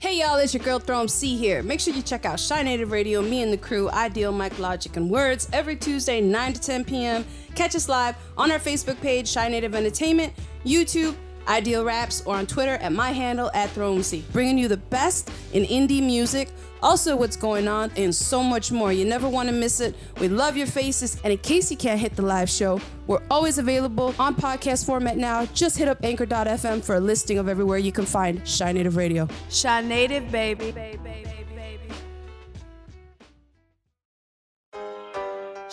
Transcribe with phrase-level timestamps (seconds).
[0.00, 1.60] Hey y'all, it's your girl ThrowEmC here.
[1.60, 5.10] Make sure you check out Chi-Native Radio, me and the crew, Ideal Mike Logic and
[5.10, 7.24] Words, every Tuesday, 9 to 10 p.m.
[7.56, 10.32] Catch us live on our Facebook page, Chi-Native Entertainment,
[10.64, 11.16] YouTube,
[11.48, 14.22] Ideal Raps, or on Twitter at my handle at ThrowEmC.
[14.30, 16.50] Bringing you the best in indie music,
[16.82, 18.92] also what's going on, and so much more.
[18.92, 19.94] You never want to miss it.
[20.20, 23.58] We love your faces, and in case you can't hit the live show, we're always
[23.58, 25.46] available on podcast format now.
[25.46, 29.28] Just hit up anchor.fm for a listing of everywhere you can find Chi-Native Radio.
[29.62, 30.70] Chi-Native, baby.
[30.72, 31.94] baby, baby, baby.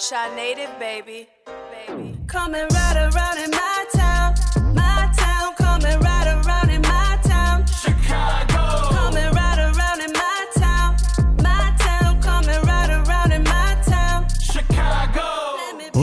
[0.09, 1.27] Chi-Native, baby.
[1.87, 2.17] baby.
[2.27, 4.35] Coming right around in my town,
[4.73, 6.54] my town, coming right around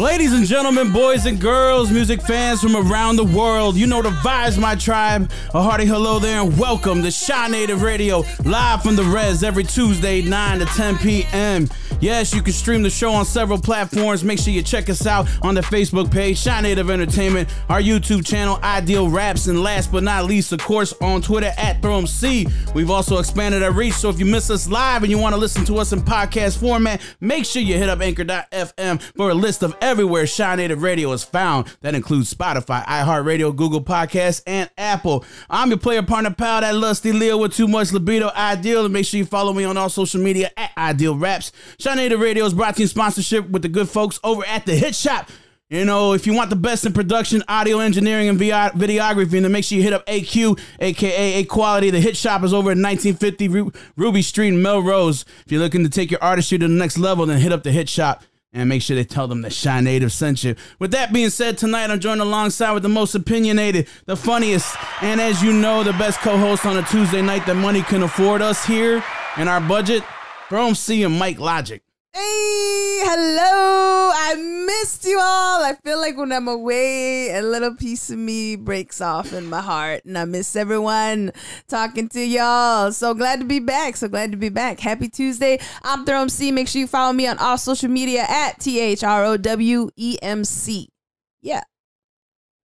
[0.03, 4.09] Ladies and gentlemen, boys and girls, music fans from around the world, you know the
[4.09, 5.31] vibes, my tribe.
[5.55, 10.21] A hearty hello there and welcome to Chi-Native Radio, live from the Res every Tuesday,
[10.21, 11.69] 9 to 10 p.m.
[12.01, 14.25] Yes, you can stream the show on several platforms.
[14.25, 18.59] Make sure you check us out on the Facebook page, Chi-Native Entertainment, our YouTube channel,
[18.65, 22.75] Ideal Raps, and last but not least, of course, on Twitter at ThrowEmC.
[22.75, 25.41] We've also expanded our reach, so if you miss us live and you want to
[25.41, 29.63] listen to us in podcast format, make sure you hit up anchor.fm for a list
[29.63, 31.67] of everywhere Chi-Native Radio is found.
[31.83, 35.23] That includes Spotify, iHeartRadio, Google Podcasts, and Apple.
[35.51, 39.05] I'm your player partner pal, that lusty Leo with too much libido, Ideal, and make
[39.05, 41.53] sure you follow me on all social media at Ideal Raps.
[41.79, 44.75] Chi-Native Radio is brought to you in sponsorship with the good folks over at the
[44.75, 45.29] Hit Shop.
[45.69, 49.65] You know, if you want the best in production, audio engineering, and videography, then make
[49.65, 51.91] sure you hit up AQ, aka A Quality.
[51.91, 55.27] The hit shop is over at 1950 Ruby Street in Melrose.
[55.45, 57.73] If you're looking to take your artistry to the next level, then hit up the
[57.73, 58.23] hit shop
[58.53, 60.55] and make sure they tell them that Chi-Native sent you.
[60.79, 65.21] With that being said, tonight I'm joined alongside with the most opinionated, the funniest, and
[65.21, 68.65] as you know, the best co-host on a Tuesday night that money can afford us
[68.65, 69.03] here
[69.39, 70.03] in our budget,
[70.49, 71.83] ThrowEmC and Mike Logic.
[72.15, 74.13] Hey, hello.
[74.15, 74.35] I
[74.67, 75.65] missed you all.
[75.65, 79.63] I feel like when I'm away, a little piece of me breaks off in my
[79.63, 81.33] heart, and I miss everyone
[81.69, 82.93] talking to y'all.
[82.93, 83.97] So glad to be back.
[83.97, 84.79] So glad to be back.
[84.79, 85.59] Happy Tuesday.
[85.85, 86.53] I'm ThrowEmC.
[86.53, 89.89] Make sure you follow me on all social media at T H R O W
[89.97, 90.91] E M C.
[91.41, 91.63] Yeah.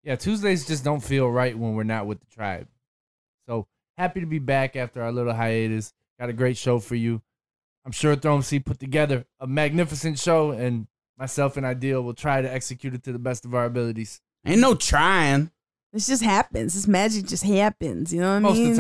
[0.04, 2.68] Yeah, Tuesdays just don't feel right when we're not with the tribe.
[3.48, 3.66] So
[3.98, 5.94] happy to be back after our little hiatus.
[6.20, 7.24] Got a great show for you.
[7.86, 10.88] I'm sure ThrowEmC put together a magnificent show, and
[11.18, 14.22] myself and Ideal will try to execute it to the best of our abilities.
[14.46, 15.52] Ain't no trying.
[15.94, 16.74] This just happens.
[16.74, 18.14] This magic just happens.
[18.14, 18.68] You know what I Most mean?
[18.68, 18.78] Most of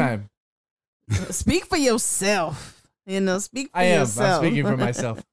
[1.09, 1.31] the time.
[1.31, 2.81] Speak for yourself.
[3.05, 4.01] You know, speak for I am.
[4.01, 4.43] yourself.
[4.43, 5.23] I'm speaking for myself.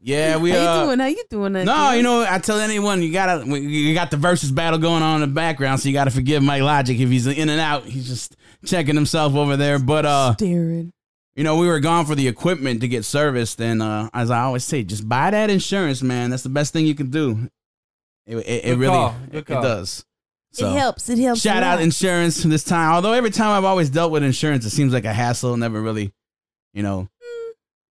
[0.00, 0.58] Yeah, we are.
[0.58, 0.98] How uh, you doing?
[1.00, 1.52] How you doing?
[1.52, 1.96] No, Auntie?
[1.96, 5.28] you know, I tell anyone you gotta you got the versus battle going on in
[5.28, 7.84] the background, so you gotta forgive Mike Logic if he's in and out.
[7.84, 9.78] He's just checking himself over there.
[9.78, 10.92] But uh, Darren.
[11.36, 14.42] You know, we were gone for the equipment to get serviced, and uh, as I
[14.42, 16.30] always say, just buy that insurance, man.
[16.30, 17.48] That's the best thing you can do.
[18.26, 20.04] It, it, it really it, it does.
[20.52, 21.08] So, it helps.
[21.08, 21.40] It helps.
[21.40, 22.92] Shout out insurance this time.
[22.92, 25.56] Although every time I've always dealt with insurance, it seems like a hassle.
[25.56, 26.12] Never really,
[26.72, 27.08] you know.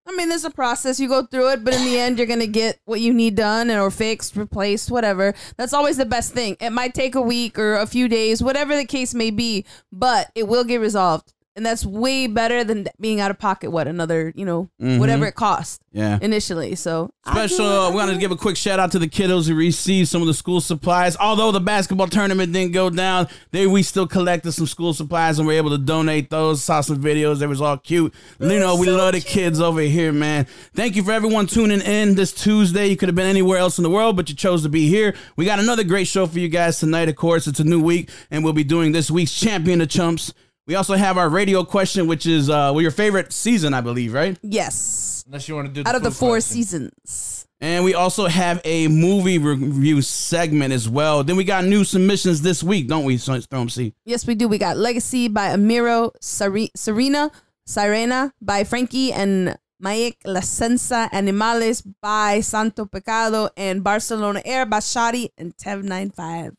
[0.05, 0.99] I mean, there's a process.
[0.99, 3.69] You go through it, but in the end, you're gonna get what you need done
[3.69, 5.35] or fixed, replaced, whatever.
[5.55, 6.57] That's always the best thing.
[6.59, 10.31] It might take a week or a few days, whatever the case may be, but
[10.35, 13.69] it will get resolved, and that's way better than being out of pocket.
[13.69, 14.97] What another, you know, Mhm.
[14.97, 16.17] whatever it cost Yeah.
[16.21, 16.73] initially.
[16.75, 19.55] So Special, uh, we want to give a quick shout out to the kiddos who
[19.55, 21.17] received some of the school supplies.
[21.19, 25.45] Although the basketball tournament didn't go down, they we still collected some school supplies and
[25.45, 26.63] were able to donate those.
[26.63, 28.13] Saw some videos; they was all cute.
[28.39, 30.47] You know, we love the kids over here, man.
[30.73, 32.87] Thank you for everyone tuning in this Tuesday.
[32.87, 35.13] You could have been anywhere else in the world, but you chose to be here.
[35.35, 37.09] We got another great show for you guys tonight.
[37.09, 40.33] Of course, it's a new week, and we'll be doing this week's champion of chumps.
[40.69, 44.13] We also have our radio question, which is uh, well, your favorite season, I believe,
[44.13, 44.37] right?
[44.43, 46.53] Yes, Unless you want to do the out of the four question.
[46.57, 47.47] seasons.
[47.59, 51.23] And we also have a movie review segment as well.
[51.23, 53.95] Then we got new submissions this week, don't we, Storm C?
[54.05, 54.47] Yes, we do.
[54.47, 57.31] We got Legacy by Amero, Sari- Serena,
[57.67, 64.77] Sirena by Frankie, and Maick La Sensa Animales by Svnto Pecvdo, and Barcelona Heir by
[64.77, 66.55] Shottie and Tev95.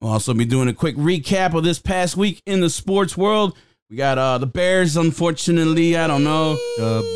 [0.00, 3.56] We'll also be doing a quick recap of this past week in the sports world.
[3.88, 5.96] We got uh, the Bears, unfortunately.
[5.96, 6.58] I don't know.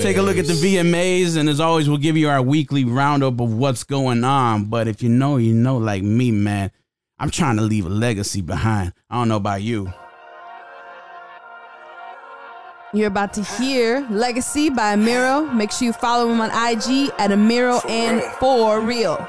[0.01, 3.41] Take a look at the VMAs, and as always, we'll give you our weekly roundup
[3.41, 4.67] of what's going on.
[4.67, 6.71] But if you know, you know, like me, man,
[7.19, 8.93] I'm trying to leave a legacy behind.
[9.11, 9.93] I don't know about you.
[12.93, 15.53] You're about to hear Legacy by Amero.
[15.53, 19.29] Make sure you follow him on IG at Amero and For Real.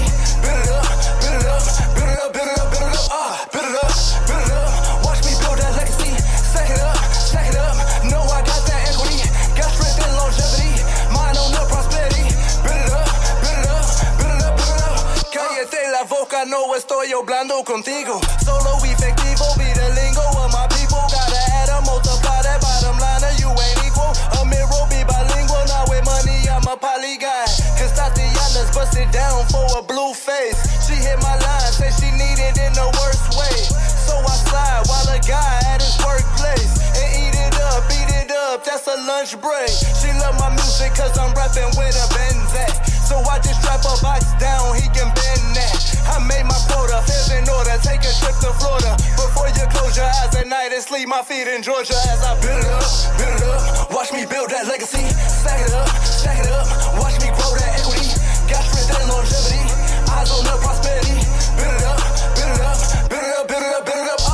[16.31, 18.21] estoy hablando contigo.
[18.43, 21.03] Solo efectivo, be the lingo of my people.
[21.11, 24.15] Gotta add or multiply that bottom line, you ain't equal.
[24.39, 27.43] A mirror be bilingual, now with money, I'm a poly guy.
[27.75, 30.55] Cause Tatiana's busted down for a blue face.
[30.87, 33.57] She hit my line, say she needed in the worst way.
[33.99, 36.79] So I slide while a guy at his workplace.
[36.95, 39.67] And eat it up, beat it up, that's a lunch break.
[39.99, 42.90] She love my music cause I'm rapping with a Benzak.
[43.11, 45.75] So I just strap a box down, he can bend that.
[46.07, 48.95] I made my quota, fares in order, take a trip to Florida.
[49.19, 52.39] Before you close your eyes at night and sleep, my feet in Georgia as I
[52.39, 52.87] build it up,
[53.19, 53.91] build it up.
[53.91, 56.63] Watch me build that legacy, stack it up, stack it up.
[57.03, 58.15] Watch me grow that equity,
[58.47, 59.59] got strength and longevity.
[60.07, 61.19] Eyes on the prosperity,
[61.59, 61.99] build it up,
[62.31, 62.79] build it up,
[63.11, 64.30] build it up, build it up, build it up,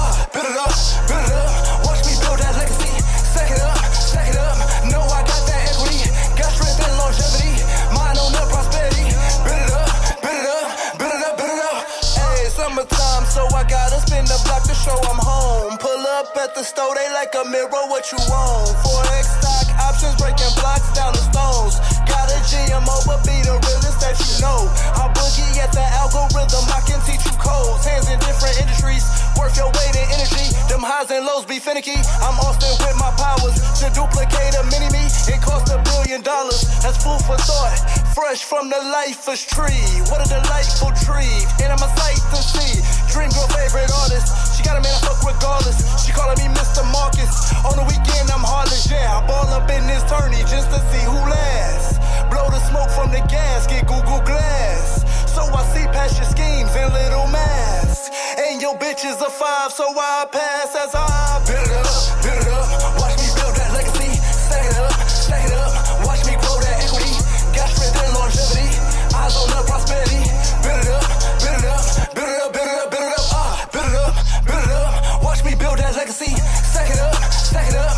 [13.38, 15.78] so I gotta spin the block to show I'm home.
[15.78, 18.74] Pull up at the store, they like a mirror, what you want?
[18.81, 21.96] Forex stock options, breaking blocks down the stones.
[22.27, 24.68] Got a GMO, but be the realest that you know.
[25.00, 27.88] I boogie at the algorithm, I can teach you codes.
[27.88, 29.07] Hands in different industries,
[29.39, 30.51] worth your weight in energy.
[30.68, 31.95] Them highs and lows be finicky.
[32.19, 35.07] I'm Austin with my powers to duplicate a mini me.
[35.07, 36.68] It cost a billion dollars.
[36.83, 37.79] That's food for thought.
[38.12, 39.88] Fresh from the lifeless tree.
[40.12, 41.47] What a delightful tree.
[41.63, 42.83] And I'm a sight to see.
[43.07, 44.35] Dream girl favorite artist.
[44.51, 45.80] She got a man I fuck regardless.
[46.03, 46.83] She calling me Mr.
[46.91, 47.56] Marcus.
[47.63, 48.83] On the weekend I'm heartless.
[48.91, 51.88] Yeah, I ball up in this tourney just to see who lasts.
[52.29, 55.03] Blow the smoke from the gas, get Google Glass.
[55.33, 58.09] So I see past your schemes and little masks.
[58.38, 62.41] And your bitch is a five, so I pass as I build it up, build
[62.41, 62.68] it up.
[63.00, 64.12] Watch me build that legacy.
[64.19, 65.71] Stack it up, stack it up.
[66.06, 67.15] Watch me grow that equity.
[67.56, 68.68] Got strength and longevity.
[69.15, 70.21] Eyes on the prosperity.
[70.62, 71.07] Build it up,
[71.41, 73.25] build it up, build it up, build it up, build it up.
[73.33, 74.13] Ah, build it up,
[74.45, 75.23] build it up.
[75.23, 76.35] Watch me build that legacy.
[76.35, 77.96] Stack it up, stack it up.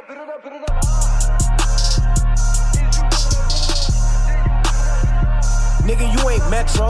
[0.00, 0.82] Up, build it up, build it up.
[5.82, 6.88] Nigga, you ain't Metro.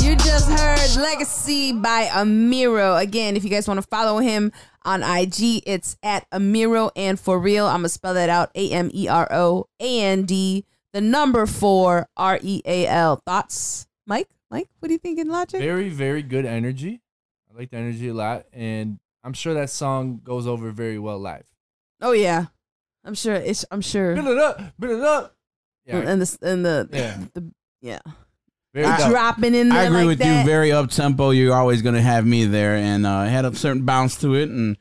[0.00, 2.98] You just heard Legacy by Amero.
[3.00, 4.52] Again, if you guys want to follow him
[4.84, 7.66] on IG, it's at Amero and for real.
[7.66, 8.50] I'm gonna spell that out.
[8.54, 10.64] A M E R O A N D
[10.94, 13.20] the number four R E A L.
[13.26, 13.86] Thoughts?
[14.06, 14.28] Mike?
[14.50, 15.60] Mike, what do you think in Logic?
[15.60, 17.02] Very, very good energy.
[17.52, 21.18] I like the energy a lot, and I'm sure that song goes over very well
[21.18, 21.44] live.
[22.00, 22.46] Oh yeah.
[23.04, 24.14] I'm sure it's I'm sure.
[24.14, 25.34] Build it up, build it up.
[25.84, 27.18] Yeah, and the and the Yeah.
[27.34, 27.52] the
[27.82, 27.98] yeah.
[28.72, 30.40] very I- dropping in there I agree like with that.
[30.40, 30.46] you.
[30.46, 31.30] Very up tempo.
[31.30, 34.76] You're always gonna have me there, and uh, had a certain bounce to it, and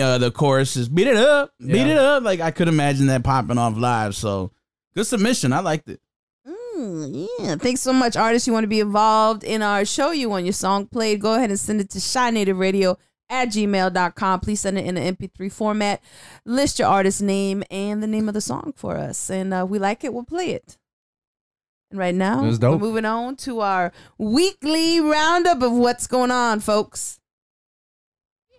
[0.00, 1.86] uh, the chorus is beat it up, beat Yeah.
[1.88, 2.22] it up.
[2.22, 4.14] Like I could imagine that popping off live.
[4.14, 4.52] So
[4.94, 5.52] good submission.
[5.52, 6.00] I liked it.
[6.46, 7.56] Mm, yeah.
[7.56, 8.46] Thanks so much, artists.
[8.46, 10.12] You want to be involved in our show?
[10.12, 11.20] You want your song played?
[11.20, 12.96] Go ahead and send it to Chi-Native Radio
[13.30, 14.40] at gmail.com.
[14.40, 16.02] Please send it in an MP3 format.
[16.44, 19.30] List your artist name and the name of the song for us.
[19.30, 20.78] And uh, we like it, we'll play it.
[21.90, 27.18] And right now, we're moving on to our weekly roundup of what's going on, folks.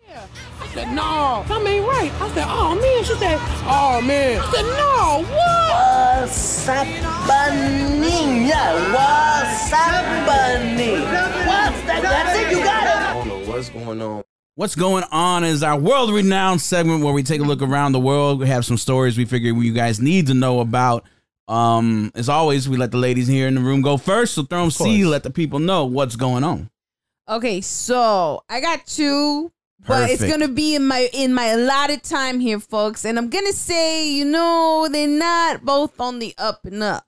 [0.07, 0.25] Yeah.
[0.59, 2.11] I said, no, something ain't right.
[2.19, 3.03] I said, oh man.
[3.03, 4.41] She said, oh man.
[4.41, 5.59] I said, no, what?
[6.21, 8.47] What's happening?
[8.47, 11.01] Yeah, what's happening?
[11.01, 12.01] What's that?
[12.01, 12.95] That's it, you got it.
[12.95, 14.23] I don't know what's going on.
[14.59, 17.99] What's going on is our world renowned segment where we take a look around the
[18.01, 18.41] world.
[18.41, 21.05] We have some stories we figure you guys need to know about.
[21.47, 24.33] Um, as always, we let the ladies here in the room go first.
[24.33, 26.69] So throw them C, let the people know what's going on.
[27.29, 29.49] Okay, so I got two,
[29.87, 33.05] but it's gonna be in my in my allotted time here, folks.
[33.05, 37.05] And I'm gonna say, you know, they're not both on the up and up.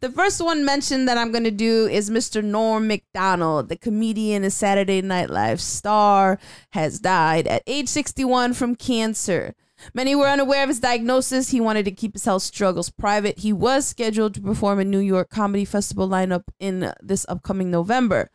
[0.00, 2.42] The first one mentioned that I'm gonna do is Mr.
[2.42, 6.38] Norm Macdonald, the comedian and Saturday Night Live star,
[6.72, 9.54] has died at age 61 from cancer.
[9.94, 11.50] Many were unaware of his diagnosis.
[11.50, 13.38] He wanted to keep his health struggles private.
[13.38, 18.30] He was scheduled to perform a New York Comedy Festival lineup in this upcoming November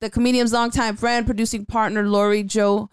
[0.00, 2.90] the comedian's longtime friend, producing partner Lori Jo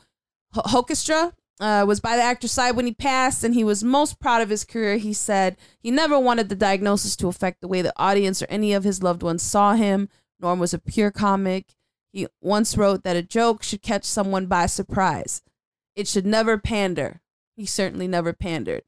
[0.53, 4.19] Ho- Hoekstra, uh, was by the actor's side when he passed, and he was most
[4.19, 4.97] proud of his career.
[4.97, 8.73] He said he never wanted the diagnosis to affect the way the audience or any
[8.73, 10.09] of his loved ones saw him.
[10.39, 11.75] Norm was a pure comic.
[12.11, 15.41] He once wrote that a joke should catch someone by surprise.
[15.95, 17.21] It should never pander.
[17.55, 18.83] He certainly never pandered.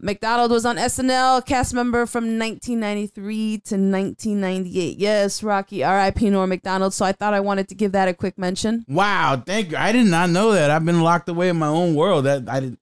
[0.00, 4.98] Macdonald was on SNL, cast member from 1993 to 1998.
[4.98, 6.30] Yes, Rocky, R.I.P.
[6.30, 6.92] Norm Macdonald.
[6.94, 8.84] So I thought I wanted to give that a quick mention.
[8.88, 9.76] Wow, thank you.
[9.76, 10.70] I did not know that.
[10.70, 12.24] I've been locked away in my own world.
[12.24, 12.78] That I didn't.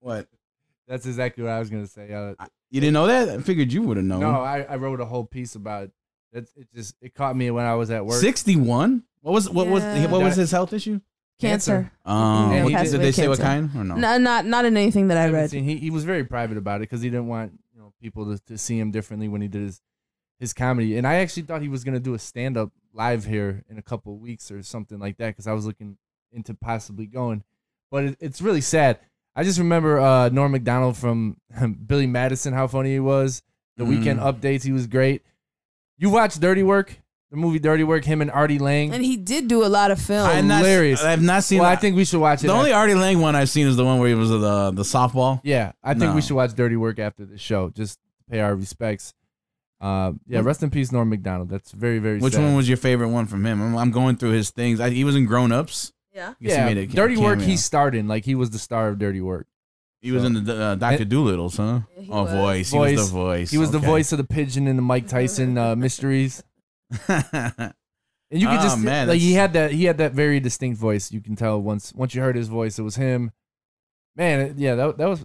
[0.00, 0.26] What?
[0.88, 2.12] That's exactly what I was gonna say.
[2.12, 2.34] Uh,
[2.70, 3.28] You didn't know that?
[3.28, 4.20] I figured you would have known.
[4.20, 5.90] no, I, I wrote a whole piece about it.
[6.32, 8.20] It's, it just it caught me when I was at work.
[8.20, 9.02] Sixty-one.
[9.20, 11.00] What was what was what was his health issue?
[11.48, 11.92] Cancer.
[12.04, 13.72] Um, Yeah, what- he passed did away they of say what cancer.
[13.74, 14.00] kind or no?
[14.00, 15.50] No, not not in anything that I haven't read.
[15.50, 18.34] seen- he he was very private about it because he didn't want you know people
[18.36, 19.80] to, to see him differently when he did his
[20.40, 20.96] his comedy.
[20.96, 23.82] And I actually thought he was gonna do a stand up live here in a
[23.82, 25.96] couple of weeks or something like that because I was looking
[26.32, 27.44] into possibly going.
[27.90, 28.98] But it, it's really sad.
[29.36, 31.36] I just remember uh, Norm Macdonald from
[31.86, 33.42] Billy Madison, how funny he was.
[33.78, 34.32] The weekend Mm.
[34.40, 35.22] updates, he was great.
[35.96, 36.98] You watch Dirty Work,
[37.32, 38.92] the movie Dirty Work, him and Artie Lange.
[38.92, 40.28] And he did do a lot of film.
[40.28, 41.02] I'm not, hilarious.
[41.02, 41.60] I've not seen.
[41.60, 41.80] well, I that.
[41.80, 42.46] think we should watch it.
[42.46, 44.70] the after- only Artie Lange one I've seen is the one where he was the
[44.70, 45.40] the softball.
[45.42, 46.14] Yeah, I think No.
[46.14, 47.70] we should watch Dirty Work after the show.
[47.70, 49.14] Just to pay our respects.
[49.80, 51.48] Uh, yeah, rest in peace, Norm Macdonald.
[51.48, 52.18] That's very, very.
[52.18, 52.42] Which sad.
[52.44, 53.60] one was your favorite one from him?
[53.62, 54.78] I'm, I'm going through his things.
[54.78, 55.92] I, he was in Grown Ups.
[56.14, 56.34] yeah.
[56.38, 57.38] I guess Yeah, he made a Dirty Work.
[57.38, 57.46] cameo.
[57.46, 59.46] He starred in like he was the star of Dirty Work.
[60.02, 61.80] He was in the uh, Doctor Dolittle's, huh?
[61.96, 62.32] He oh, was.
[62.32, 62.70] voice.
[62.72, 63.50] He was the voice.
[63.52, 63.86] He was the Okay.
[63.86, 66.42] voice of the pigeon in the Mike Tyson uh, mysteries,
[67.08, 67.74] and
[68.30, 71.12] you could Oh, just man, like he had that he had that very distinct voice.
[71.12, 73.32] You can tell once once you heard his voice, it was him.
[74.16, 75.24] Man, yeah, that that was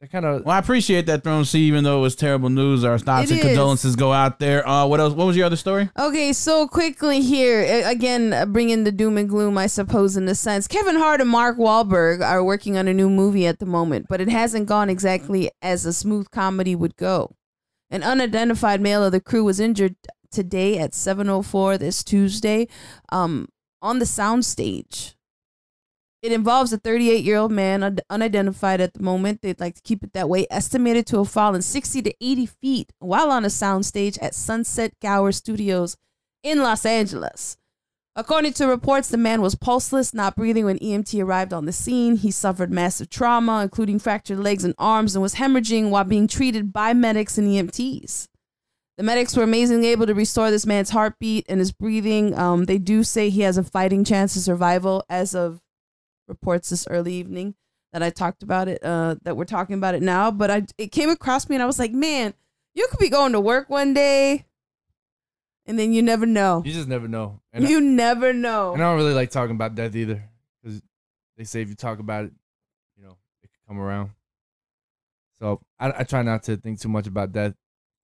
[0.00, 2.82] that kind of well, I appreciate that ThrowEmC, even though it was terrible news.
[2.82, 3.46] Our thoughts and is.
[3.46, 4.66] condolences go out there.
[4.68, 5.14] Uh, what else?
[5.14, 5.90] What was your other story?
[5.96, 10.34] Okay, so quickly here, again, uh, bringing the doom and gloom, I suppose, in a
[10.34, 10.66] sense.
[10.66, 14.20] Kevin Hart and Mark Wahlberg are working on a new movie at the moment, but
[14.20, 17.36] it hasn't gone exactly as a smooth comedy would go.
[17.88, 19.94] An unidentified male of the crew was injured
[20.32, 22.68] today at 7:04 this Tuesday,
[23.10, 23.48] um,
[23.80, 25.14] on the soundstage.
[26.22, 29.42] It involves a 38 year old man, un- unidentified at the moment.
[29.42, 30.46] They'd like to keep it that way.
[30.50, 35.32] Estimated to have fallen 60 to 80 feet while on a soundstage at Sunset Gower
[35.32, 35.96] Studios
[36.44, 37.56] in Los Angeles.
[38.14, 42.16] According to reports, the man was pulseless, not breathing when EMT arrived on the scene.
[42.16, 46.74] He suffered massive trauma, including fractured legs and arms, and was hemorrhaging while being treated
[46.74, 48.28] by medics and EMTs.
[49.02, 52.38] The medics were amazingly able to restore this man's heartbeat and his breathing.
[52.38, 55.60] Um, they do say he has a fighting chance of survival as of
[56.28, 57.56] reports this early evening
[57.92, 60.30] that I talked about it, uh, that we're talking about it now.
[60.30, 62.32] But I, it came across me and I was like, man,
[62.76, 64.46] you could be going to work one day
[65.66, 66.62] and then you never know.
[66.64, 67.40] you just never know.
[67.52, 68.70] And, You never know.
[68.70, 70.22] I, and I don't really like talking about death either
[70.62, 70.80] because
[71.36, 72.32] they say if you talk about it,
[72.96, 74.10] you know, it can come around.
[75.40, 77.54] So I, I try not to think too much about death,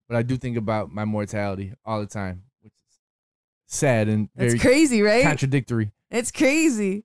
[0.08, 2.98] but I do think about my mortality all the time, which is
[3.66, 5.22] sad and very It's crazy, right?
[5.22, 5.92] contradictory.
[6.10, 7.04] It's crazy.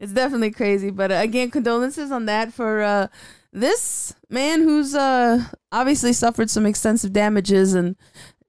[0.00, 0.90] It's definitely crazy.
[0.90, 3.06] But uh, again, condolences on that for uh,
[3.52, 7.74] this man who's uh, obviously suffered some extensive damages.
[7.74, 7.96] And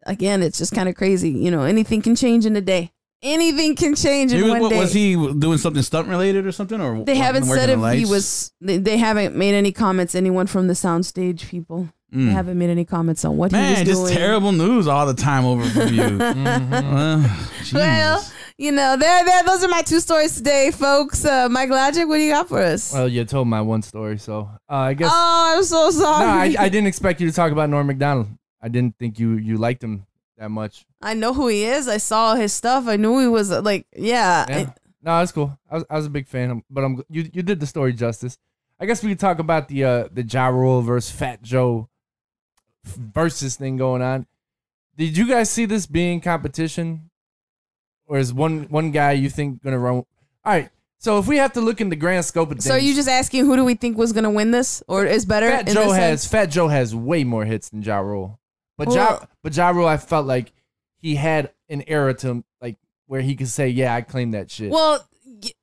[0.05, 1.29] again, it's just kind of crazy.
[1.29, 2.91] You know, anything can change in a day.
[3.21, 4.79] Anything can change in He was, one what, day.
[4.79, 6.79] was he doing something stunt related or something?
[6.79, 8.51] Or they haven't said the if he was.
[8.62, 10.13] They, they haven't made any comments.
[10.13, 11.89] Anyone from the soundstage people.
[12.13, 12.27] Mm.
[12.27, 13.97] They haven't made any comments on what he was Man, doing.
[13.97, 16.01] just terrible news all the time over from you.
[16.19, 17.25] Mhm.
[17.25, 17.45] Uh.
[17.74, 18.25] Well,
[18.57, 19.43] you know, there, there.
[19.43, 21.25] Those are my two stories today, folks.
[21.25, 22.93] Uh, Mike Logic, what do you got for us?
[22.93, 25.12] Well, you told my one story, so uh, I guess.
[25.13, 26.55] oh, I'm so no, sorry.
[26.57, 28.27] I, I didn't expect you to talk about Norm Macdonald.
[28.62, 30.05] I didn't think you you liked him
[30.38, 30.85] that much.
[31.01, 31.88] I know who he is.
[31.88, 32.88] I saw his stuff.
[32.88, 34.45] I knew he was uh, like, yeah.
[34.47, 34.69] Yeah.
[35.01, 35.57] No, that's cool.
[35.69, 38.38] I was, I was a big fan, but I'm you you did the story justice.
[38.79, 41.89] I guess we could talk about the uh the Ja Rule versus Fat Joe
[42.86, 44.25] versus thing going on.
[44.98, 47.10] Did you guys see this being competition,
[48.08, 49.96] or is one one guy you think gonna run?
[49.96, 50.06] All
[50.46, 50.70] right.
[50.98, 52.96] So if we have to look in the grand scope of things, So are you
[52.96, 55.50] just asking who do we think was gonna win this or is better?
[55.50, 56.32] Fat Joe has sense?
[56.32, 58.39] Fat Joe has way more hits than Ja Rule,
[58.77, 60.51] but Ja but Ja Rule I felt like
[60.98, 62.77] he had an era to like
[63.08, 65.06] where he could say, "Yeah, I claim that shit." Well,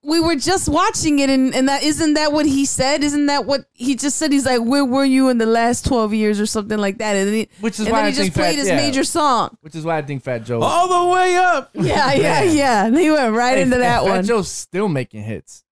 [0.03, 3.03] we were just watching it, and, and that isn't that what he said?
[3.03, 4.33] Isn't that what he just said?
[4.33, 7.35] He's like, "Where were you in the last twelve years?" or something like that, and
[7.35, 8.77] he, Which is and why then I he just played Fat- his yeah.
[8.77, 9.57] major song.
[9.61, 10.61] which is why I think Fat Joe.
[10.63, 11.71] all the way up.
[11.75, 12.87] Yeah, yeah, yeah.
[12.87, 14.25] And he went right Hey, into and that Fat one.
[14.25, 15.65] Joe's still making hits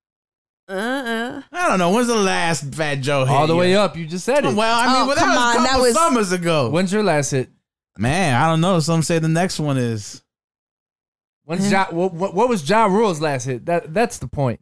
[0.67, 1.41] Uh-uh.
[1.51, 1.91] I don't know.
[1.91, 3.35] When's the last Fat Joe hit?
[3.35, 3.97] all the way up.
[3.97, 4.55] You just said it.
[4.55, 6.69] Well, I mean, Oh, well, that was a on, couple that was- summers ago.
[6.69, 7.49] When's your last hit?
[7.97, 8.79] Man, I don't know.
[8.79, 10.23] Some say the next one is.
[11.45, 13.65] When's ja, what, what, what was Ja Rule's last hit?
[13.65, 14.59] That that's the point.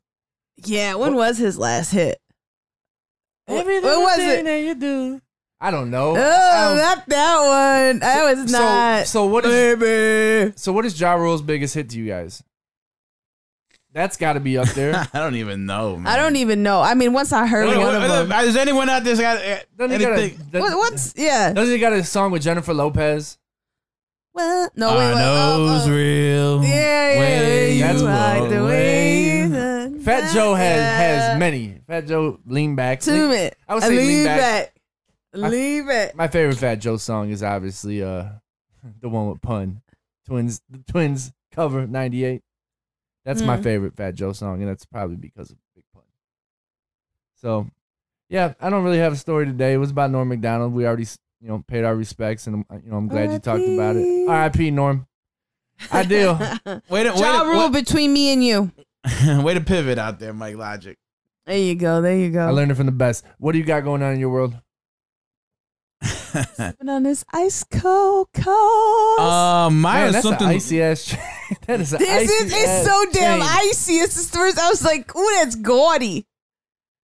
[0.65, 2.19] Yeah, when was his last hit?
[3.45, 4.43] What, Every what was thing it?
[4.43, 5.21] that you do.
[5.61, 6.15] I don't know.
[6.17, 7.99] Oh, Um, not that one.
[7.99, 9.07] That was not.
[9.07, 10.53] so what is baby.
[10.55, 12.41] so what is Ja Rule's biggest hit to you guys?
[13.91, 14.95] That's got to be up there.
[15.13, 15.97] I don't even know.
[15.97, 16.07] Man.
[16.07, 16.79] I don't even know.
[16.79, 18.45] I mean, once I heard What- one of what- them.
[18.47, 20.45] Is anyone out there got uh, Doesn't got a, anything?
[20.51, 21.51] does, What, what's yeah?
[21.51, 23.37] doesn't he got a song with Jennifer Lopez?
[24.31, 24.77] What?
[24.77, 25.19] No, wait, I wait.
[25.21, 25.95] knows oh, oh.
[25.95, 26.63] real.
[26.63, 26.69] Yeah,
[27.13, 27.87] yeah, way yeah.
[27.91, 31.81] That's like what the way Fat Joe has has many.
[31.87, 33.01] Fat Joe lean back.
[33.01, 33.55] Two Lean- minutes.
[33.67, 34.73] I would say lean back.
[35.33, 36.15] Leave it.
[36.15, 38.25] My favorite Fat Joe song is obviously uh
[39.01, 39.81] the one with pun.
[40.25, 42.41] Twins the Twins cover 98.
[43.25, 43.63] That's my Hmm.
[43.63, 46.03] favorite Fat Joe song and that's probably because of Big Pun.
[47.35, 47.67] So,
[48.29, 49.73] yeah, I don't really have a story today.
[49.73, 50.73] It was about Norm Macdonald.
[50.73, 51.05] We already,
[51.41, 54.27] you know, paid our respects and I'm, you know, I'm glad you talked about it.
[54.27, 54.71] R.I.P.
[54.71, 55.07] Norm.
[55.91, 56.37] I do.
[56.89, 58.71] Wait a Ja wait rule a, between me and you.
[59.05, 60.97] wait, way to pivot out there, Mike Logic.
[61.45, 62.01] There you go.
[62.01, 62.43] There you go.
[62.43, 62.53] I go.
[62.53, 63.25] learned it from the best.
[63.37, 64.55] What do you got going on in your world?
[66.03, 69.19] Sipping on this ice cold cold.
[69.19, 70.47] uh, mine Man, is that's something.
[70.47, 71.15] an icy ass.
[71.67, 73.49] that is an this icy is it's so damn chain.
[73.49, 73.93] icy.
[73.93, 74.59] It's just first.
[74.59, 76.25] I was like, ooh, that's gaudy.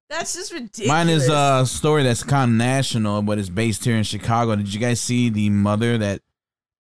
[0.10, 0.88] That's just ridiculous.
[0.88, 4.56] Mine is a story that's kind of national, but it's based here in Chicago.
[4.56, 6.22] Did you guys see the mother that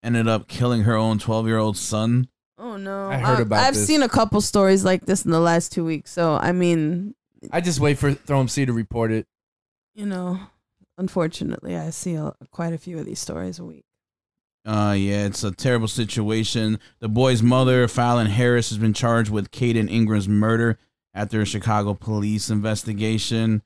[0.03, 2.27] ended up killing her own 12 year old son?
[2.57, 3.09] Oh no!
[3.09, 3.85] I heard Uh, about I've this.
[3.87, 6.11] seen a couple stories like this in the last two weeks.
[6.11, 7.15] So I mean,
[7.51, 9.27] I just wait for ThrowEmC to report it.
[9.95, 10.39] you know,
[10.97, 13.83] unfortunately, I see a, quite a few of these stories a week.
[14.65, 16.79] Uh, yeah, it's a terrible situation.
[16.99, 20.79] The boy's mother, Fallon Harris, has been charged with Caden Ingram's murder
[21.15, 23.63] after a Chicago police investigation.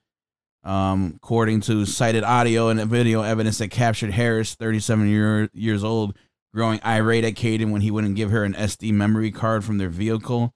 [0.63, 6.17] Um, according to cited audio and video evidence that captured Harris, 37 year, years old,
[6.53, 9.89] growing irate at Caden when he wouldn't give her an SD memory card from their
[9.89, 10.53] vehicle.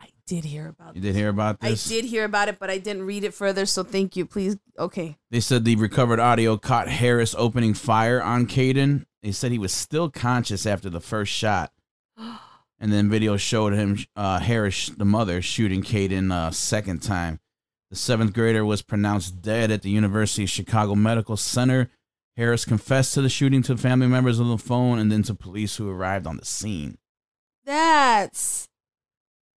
[0.00, 0.96] I did hear about.
[0.96, 1.86] You did hear about this.
[1.86, 3.66] I did hear about it, but I didn't read it further.
[3.66, 4.24] So thank you.
[4.24, 5.18] Please, okay.
[5.30, 9.04] They said the recovered audio caught Harris opening fire on Caden.
[9.22, 11.72] They said he was still conscious after the first shot.
[12.80, 17.40] And then video showed him, uh, Harris, the mother, shooting Caden a second time.
[17.90, 21.90] The seventh grader was pronounced dead at the University of Chicago Medical Center.
[22.36, 25.76] Harris confessed to the shooting to family members on the phone and then to police
[25.76, 26.98] who arrived on the scene.
[27.64, 28.68] That's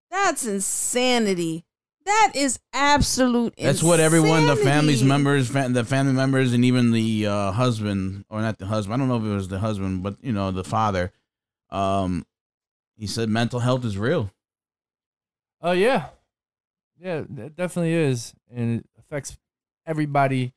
[0.10, 1.64] that's insanity.
[2.06, 3.54] That is absolute.
[3.58, 8.26] That's what everyone, the family's members, fa- the family members, and even the uh, husband,
[8.30, 8.96] or not the husband.
[8.96, 11.14] I don't know if it was the husband, but you know the father.
[11.70, 12.26] Um,
[13.02, 14.32] he said mental health is real.
[15.60, 16.10] Oh yeah,
[17.00, 19.38] yeah, it definitely is, and it affects
[19.88, 20.54] everybody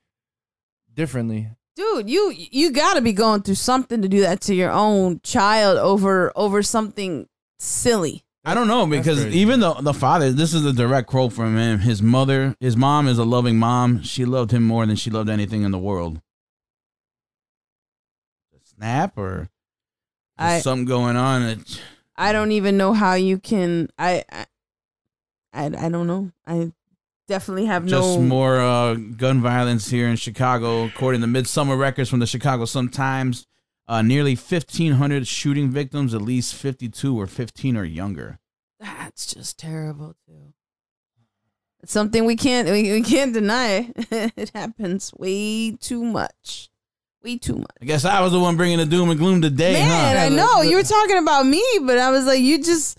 [0.92, 1.48] differently.
[1.74, 5.18] dude you you got to be going through something to do that to your own
[5.24, 7.26] child over over something
[7.58, 11.56] silly I don't know because even the the father, this is a direct quote from
[11.56, 11.78] him.
[11.78, 14.02] His mother, his mom is a loving mom.
[14.02, 16.20] She loved him more than she loved anything in the world.
[18.76, 19.48] Snap or
[20.36, 21.42] I- something going on.
[21.42, 21.80] It,
[22.16, 24.46] i don't even know how you can i i
[25.52, 26.72] i, I don't know i
[27.26, 30.84] definitely have just no more uh, gun violence here in Chicago.
[30.84, 33.46] According to Midsummer Records from the Chicago Sun Times,
[33.88, 38.40] uh, nearly 1,500 shooting victims, at least 52 or 15 or younger.
[38.78, 40.52] that's just terrible too
[41.82, 46.68] it's something we can't we, we can't deny it happens way too much
[47.24, 49.72] way too much I guess I was the one bringing the doom and gloom today,
[49.72, 50.22] Man, huh?
[50.22, 52.98] I know you were talking about me, but I was like, you just.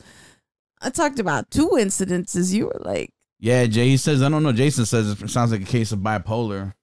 [0.81, 2.53] I talked about two incidences.
[2.53, 4.51] You were like, Yeah, Jay he says, I don't know.
[4.51, 6.73] Jason says it sounds like a case of bipolar.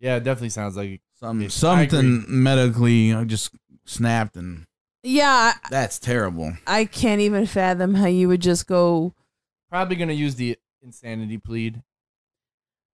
[0.00, 3.50] Yeah, it definitely sounds like Some, something medically just
[3.84, 4.66] snapped, and
[5.02, 6.54] yeah, that's terrible.
[6.66, 9.14] I can't even fathom how you would just go.
[9.70, 11.82] probably gonna use the insanity plead.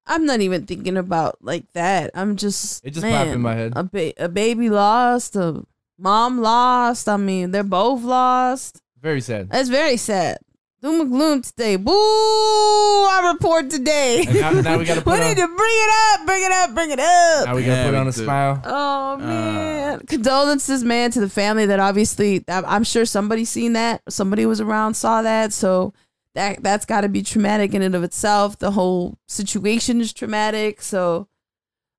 [0.08, 2.12] I'm not even thinking about like that.
[2.16, 2.84] I'm just.
[2.86, 3.74] It just man, popped in my head.
[3.76, 5.36] A, ba- a baby lost.
[5.36, 5.64] A
[5.98, 7.08] mom lost.
[7.08, 8.82] I mean, they're both lost.
[9.02, 9.50] Very sad.
[9.50, 10.38] That's very sad.
[10.82, 11.76] Doom and gloom today.
[11.76, 11.92] Boo!
[11.94, 14.26] I report today.
[14.28, 16.26] And now- now we gotta put we on- need to bring it up.
[16.26, 16.74] Bring it up.
[16.74, 17.46] Bring it up.
[17.46, 18.24] Now we gotta Yeah, put we on a do.
[18.24, 18.62] smile.
[18.66, 20.00] Oh Uh, man!
[20.08, 24.60] Condolences, man, to the family that obviously I'm I'm sure somebody seen that, somebody was
[24.60, 25.94] around, saw that, so
[26.36, 28.58] that that's got to be traumatic in and of itself.
[28.60, 30.82] The whole situation is traumatic.
[30.82, 31.28] So,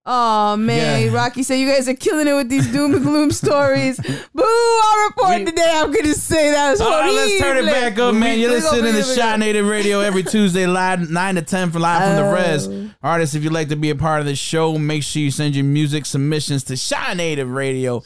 [0.07, 1.12] oh man, Yeah.
[1.14, 3.99] Rocky said you guys are killing it with these doom and gloom stories.
[4.01, 4.42] Boo!
[4.42, 5.71] I'll report We- today.
[5.75, 8.38] I'm gonna say that was All right, let's turn it back up, man.
[8.38, 9.38] You're listening to Shot.
[9.38, 12.68] Native Radio every Tuesday, live 9 to 10 for Live from the Res.
[12.68, 12.90] Oh.
[13.03, 15.55] Artists, if you'd like to be a part of the show, make sure you send
[15.57, 18.03] your music submissions to Chi-Native Radio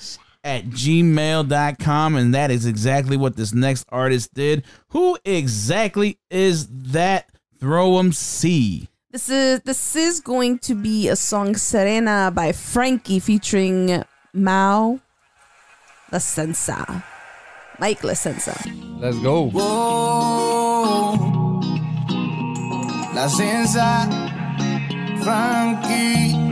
[0.47, 2.17] at gmail.com.
[2.17, 4.65] And that is exactly what this next artist did.
[4.89, 7.29] Who exactly is that?
[7.59, 8.89] Throw Throw 'em C.
[9.11, 14.05] This is this is going to be a song Sirena by Frankie featuring
[14.35, 15.01] Maick
[16.13, 17.03] La Sensa.
[17.81, 18.55] Maick La Sensa.
[19.01, 19.49] Let's go.
[19.51, 21.17] Whoa,
[23.15, 24.07] la sensa,
[25.23, 26.46] Frankie.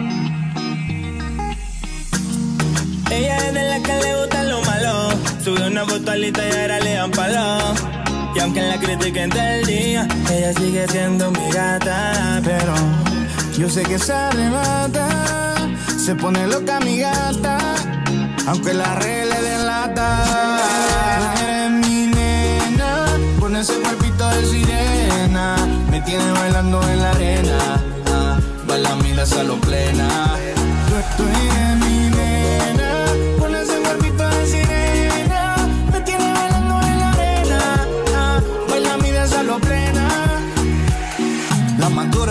[3.15, 5.11] Ella es de la que le gusta lo malo.
[5.43, 7.75] Sube una foto y ahora le dan palo.
[8.35, 12.41] Y aunque la critiquen del día, ella sigue siendo mi gata.
[12.45, 12.75] Pero
[13.57, 15.09] yo sé que se arrebata,
[15.97, 17.59] se pone loca mi gata,
[18.49, 20.09] aunque la regla le delata.
[21.41, 23.07] Eres mi nena,
[23.39, 25.57] con ese cuerpito de sirena,
[25.89, 27.59] me tiene bailando en la arena,
[28.13, 29.13] ah, baila mi
[29.61, 30.37] plena.
[30.89, 32.84] Tú, tú eres mi nena,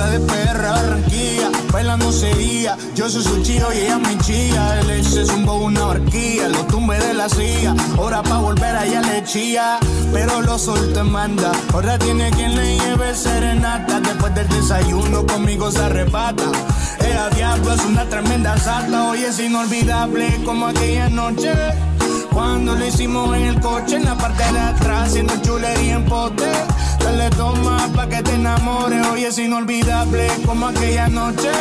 [0.10, 2.78] De perra, Barranquilla, bailando sería.
[2.94, 4.80] Yo soy su chío y ella mi chía.
[4.80, 7.74] El ex es un bobo, una barquilla, lo tumbe de la silla.
[7.98, 9.80] Ahora pa' volver allá le chía,
[10.12, 11.52] pero lo soltó en manda.
[11.74, 14.00] Ahora tiene quien le lleve serenata.
[14.02, 16.44] Después del desayuno conmigo se arrebata.
[17.00, 19.10] Ella diablo es una tremenda sata.
[19.10, 21.54] Hoy es inolvidable como aquella noche.
[22.32, 26.52] Cuando lo hicimos en el coche, en la parte de atrás, haciendo chulería en pote.
[27.04, 31.52] Dale toma pa' que te enamores, hoy es inolvidable como aquella noche.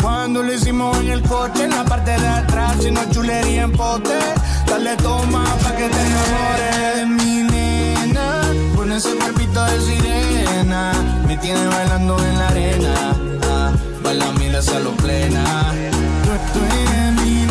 [0.00, 4.18] Cuando lo hicimos en el coche, en la parte de atrás, haciendo chulería en pote.
[4.66, 7.08] Dale toma pa' que te enamores.
[7.08, 8.42] Mi nena,
[8.76, 10.92] con ese cuerpito de sirena,
[11.26, 12.94] me tiene bailando en la arena.
[13.50, 15.72] Ah, baila mi la salón plena.
[16.24, 17.46] Tú, tú mi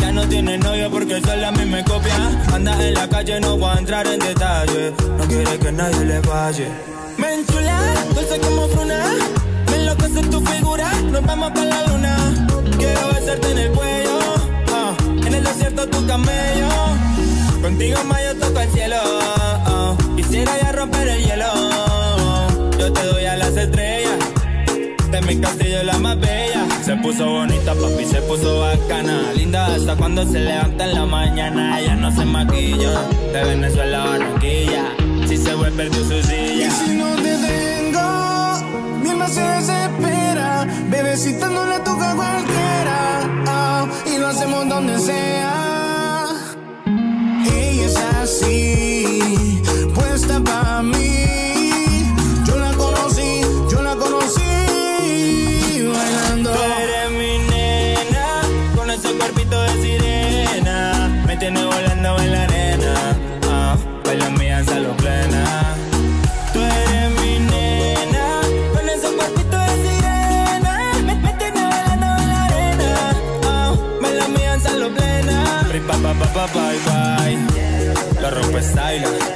[0.00, 2.14] Ya no tiene novio porque solo a mí me copia.
[2.52, 4.92] Anda en la calle, no voy a entrar en detalle.
[5.18, 6.68] No quiere que nadie le falle.
[7.16, 7.80] Me enchula,
[8.14, 8.98] dulce como fruna.
[9.70, 12.16] Me enloquece tu figura, nos vamos para la luna.
[12.76, 14.18] Quiero besarte en el cuello.
[14.72, 14.94] Ah,
[15.26, 16.68] En el desierto tu camello.
[17.62, 18.96] Contigo más yo toco el cielo.
[19.66, 21.46] Ah, Quisiera ya romper el hielo.
[22.78, 24.09] Yo te doy a las estrellas
[25.10, 26.66] de mi castillo la más bella.
[26.84, 29.32] Se puso bonita, papi, se puso bacana.
[29.34, 31.80] Linda hasta cuando se levanta en la mañana.
[31.80, 32.92] Ella no se maquilla.
[33.32, 34.84] De Venezuela a Barranquilla.
[35.26, 36.70] Si se vuelve, perdió su Y silla.
[36.70, 40.66] si no te tengo, mi alma se desespera.
[40.90, 43.44] Bebecita no le toca a cualquiera.
[43.46, 46.28] ah, y lo hacemos donde sea.
[47.52, 49.62] Ella es así,
[49.94, 50.69] puesta para
[78.90, 79.30] Baila.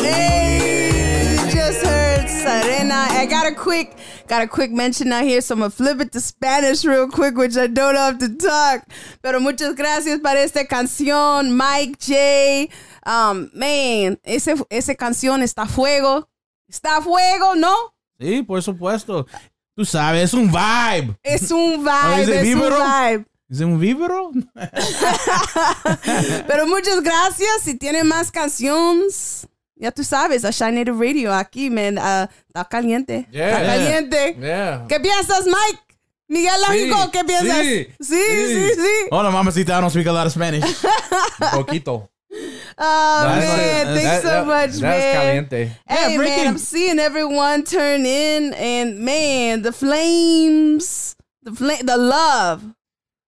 [0.00, 3.06] Hey, just heard Serena.
[3.10, 6.10] I got a quick, got a quick mention out here, so I'm gonna flip it
[6.12, 8.84] to Spanish real quick, which I don't have to talk.
[9.22, 12.68] Pero muchas gracias para esta canción, Mike J.
[13.06, 16.28] Um, man, ese, ese canción está a fuego,
[16.68, 17.94] está a fuego, ¿no?
[18.18, 19.28] Sí, por supuesto.
[19.76, 21.16] Tú sabes, es un vibe.
[21.22, 23.31] Es un ¿es vibe, de es un vibe.
[23.52, 24.30] ¿Es un vívero?
[26.46, 27.62] Pero muchas gracias.
[27.62, 31.98] Si tienen más canciones, ya tú sabes, a Shine Native Radio aquí, man.
[31.98, 33.26] ah, está caliente.
[33.30, 33.48] Yeah.
[33.50, 33.74] Está Yeah.
[33.76, 34.36] caliente.
[34.40, 34.86] Yeah.
[34.88, 35.82] ¿Qué piensas, Mike?
[36.28, 37.58] Miguel Lógico, ¿qué piensas?
[37.58, 38.54] sí, sí, sí.
[38.54, 38.74] sí.
[38.74, 39.06] sí.
[39.10, 39.76] Hola, mamacita.
[39.76, 40.64] I don't speak a lot of Spanish.
[41.52, 42.08] Poquito.
[42.78, 43.86] Oh, That's- man.
[43.94, 45.14] Thanks that- so that- much, That's man.
[45.14, 45.76] caliente.
[45.86, 46.46] Hey, Yeah, man.
[46.48, 52.62] I'm seeing everyone turn in, and man, the flames, the flame, the love.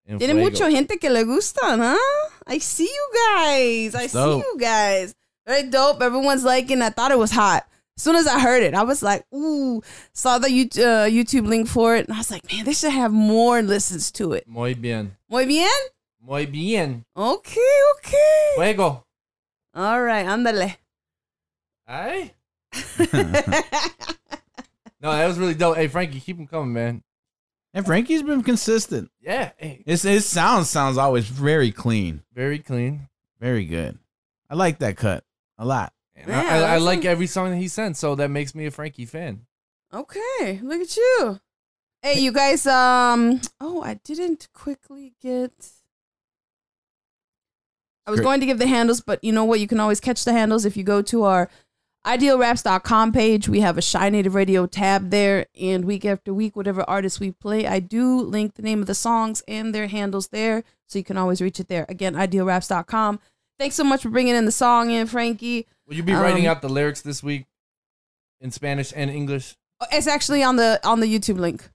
[0.07, 2.31] En Tiene mucha gente que le gustan, huh?
[2.47, 3.95] I see you guys.
[3.95, 5.15] I see you guys.
[5.47, 6.03] Very dope.
[6.03, 6.83] Everyone's liking.
[6.83, 7.67] I thought it was hot.
[7.97, 9.83] As soon as I heard it, I was like, ooh.
[10.13, 12.93] Saw the YouTube, uh, YouTube link for it, and I was like, man, they should
[12.93, 14.47] have more listens to it.
[14.47, 15.17] Muy bien.
[15.31, 15.71] Muy bien.
[16.21, 17.05] Muy bien.
[17.17, 18.53] Okay, okay.
[18.57, 19.05] Fuego.
[19.75, 20.77] All right, ándale.
[21.87, 22.35] Ay.
[25.05, 25.77] No, that was really dope.
[25.77, 27.03] Hey, Frankie, keep them coming, man.
[27.75, 29.11] And Frankie's been consistent.
[29.21, 29.51] Yeah.
[29.59, 32.23] Hey, His, his sound sounds always very clean.
[32.33, 33.09] very clean.
[33.41, 33.99] Very good.
[34.49, 35.25] I like that cut
[35.59, 35.93] a lot.
[36.17, 38.65] And Yeah, I, I, I like every song that he sent, so that makes me
[38.67, 39.43] a Frankie fan.
[39.93, 41.41] Okay, look at you.
[42.03, 42.67] Hey, you guys.
[42.67, 43.41] Um.
[43.61, 45.53] Oh, I didn't quickly get.
[48.07, 48.25] I was Great.
[48.27, 49.61] going to give the handles, but you know what?
[49.61, 51.49] You can always catch the handles if you go to our
[52.07, 53.49] idealraps.com page.
[53.49, 57.67] We have a Chi-Native Radio tab there, and week after week, whatever artists we play,
[57.67, 61.17] I do link the name of the songs and their handles there, so you can
[61.17, 61.87] always reach it there.
[61.89, 63.21] Again, idealraps.com.
[63.59, 65.67] Thanks so much for bringing in the song in, Frankie.
[65.87, 67.47] Will you be writing Um, out the lyrics this week
[68.41, 69.57] in Spanish and English?
[69.93, 71.69] It's actually on the on the YouTube link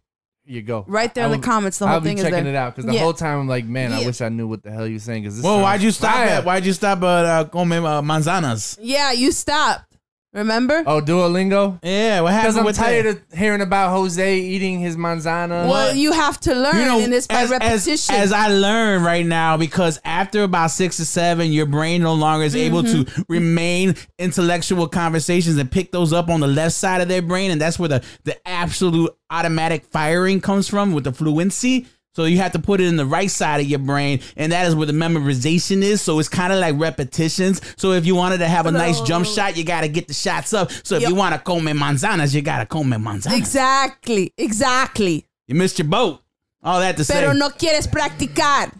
[0.46, 0.84] you go.
[0.88, 1.78] right there I in the comments.
[1.78, 2.54] The whole I'll be thing is checking there.
[2.54, 3.02] it out because the Yeah.
[3.02, 5.24] whole time I'm like, man, I wish I knew what the hell you're saying.
[5.24, 6.44] Because Well, why'd you stop at?
[6.44, 8.78] Why'd you stop at uh, come uh, manzanas?
[8.82, 9.89] Yeah, you stopped.
[10.32, 10.84] Remember?
[10.86, 11.80] Oh, Duolingo.
[11.82, 13.34] Yeah, what Because happened I'm with tired that?
[13.34, 15.68] of hearing about Jose eating his manzana.
[15.68, 18.14] well, you have to learn, You know, and it's by as, as, repetition.
[18.16, 22.46] as I learn right now, because after about six or seven, your brain no longer
[22.46, 23.22] is able to Mm-hmm.
[23.28, 27.60] remain intellectual conversations and pick those up on the left side of their brain, and
[27.60, 31.88] that's where the the absolute automatic firing comes from with the fluency.
[32.16, 34.66] So you have to put it in the right side of your brain, and that
[34.68, 36.02] is where the memorization is.
[36.02, 37.62] So it's kind of like repetitions.
[37.78, 40.14] So if you wanted to have a nice jump shot, you got to get the
[40.14, 40.72] shots up.
[40.84, 41.10] So if Yep.
[41.10, 43.38] you want to come in manzanas, you got to come in manzanas.
[43.38, 45.26] exactly, exactly.
[45.48, 46.22] You missed your boat.
[46.64, 47.14] All that to say.
[47.22, 48.74] Pero no quieres practicar.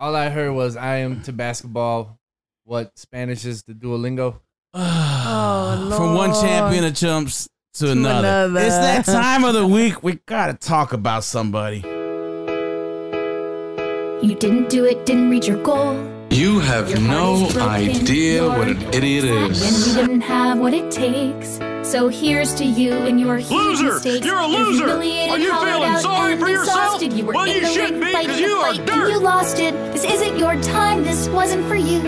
[0.00, 2.18] All I heard was I am to basketball
[2.64, 4.40] what Spanish is to Duolingo.
[4.74, 8.26] Oh, From one champion of chumps to another.
[8.26, 8.60] another.
[8.60, 10.02] It's that time of the week.
[10.02, 11.84] We gotta talk about somebody.
[14.26, 15.94] You didn't do it, didn't reach your goal.
[16.30, 19.86] You have no idea you're what an idiot And is.
[19.88, 21.60] you didn't have what it takes.
[21.88, 23.94] So here's to you and your huge Loser!
[23.94, 24.26] mistakes.
[24.26, 24.86] You're a You're loser!
[24.86, 26.94] humiliated, Are you hollowed feeling sorry and for yourself?
[26.96, 27.12] exhausted.
[27.12, 28.86] You were Well, in you the should ring be, fighting 'cause the you are fight,
[28.86, 29.10] dirt.
[29.12, 29.92] You lost it.
[29.92, 31.04] This isn't your time.
[31.04, 32.00] This wasn't for you.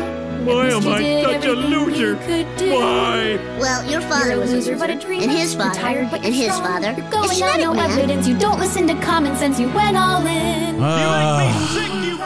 [0.49, 2.15] Why am I such a loser?
[2.17, 3.37] Why?
[3.61, 5.23] Well, your father a was a loser, loser, but a dreamer.
[5.25, 6.95] and his father, tired, but and his father.
[6.97, 7.91] You're going It's on no man.
[7.91, 8.27] evidence.
[8.27, 9.61] You don't listen to common sense.
[9.61, 10.81] You went all in.
[10.83, 12.19] Uh, Sick, you.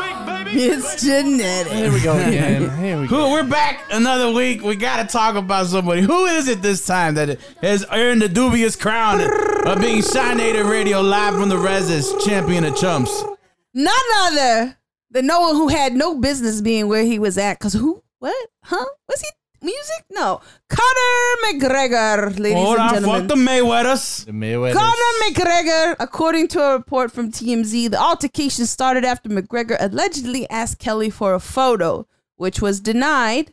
[0.55, 1.73] It's genetic.
[1.73, 2.79] Here we go again.
[2.85, 3.31] Here we go.
[3.33, 4.63] we're back another week.
[4.63, 6.03] We gotta talk about somebody.
[6.03, 11.01] Who is it this time that has earned the dubious crown of being Chi-Native Radio
[11.01, 13.25] live from the Reses champion of chumps?
[13.73, 14.77] None other
[15.11, 17.59] than no one who had no business being where he was at.
[17.59, 18.02] Cause who?
[18.23, 18.51] What?
[18.63, 18.85] Huh?
[19.09, 19.29] Was he
[19.67, 20.05] music?
[20.11, 20.41] No.
[20.69, 23.21] Conor McGregor, ladies Hold and on, gentlemen.
[23.23, 24.27] fuck the Mayweathers.
[24.27, 24.75] The Mayweather.
[24.75, 30.79] Conor McGregor, according to a report from TMZ, the altercation started after McGregor allegedly asked
[30.79, 32.07] Kelly for a photo,
[32.37, 33.53] which was denied.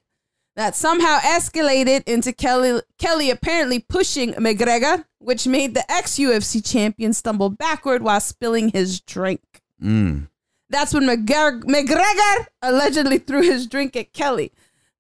[0.56, 7.14] That somehow escalated into Kelly Kelly apparently pushing McGregor, which made the ex UFC champion
[7.14, 9.42] stumble backward while spilling his drink.
[9.82, 10.28] Mm.
[10.70, 14.52] That's when McGregor, McGregor allegedly threw his drink at Kelly.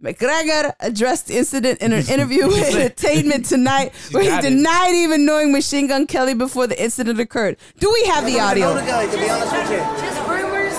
[0.01, 4.49] McGregor addressed the incident in an interview with Entertainment Tonight, where he got it.
[4.49, 7.57] denied even knowing Machine Gun Kelly before the incident occurred.
[7.79, 8.73] Do we have the audio?
[8.75, 9.77] guy, to be honest with you.
[9.99, 10.75] Just rumors.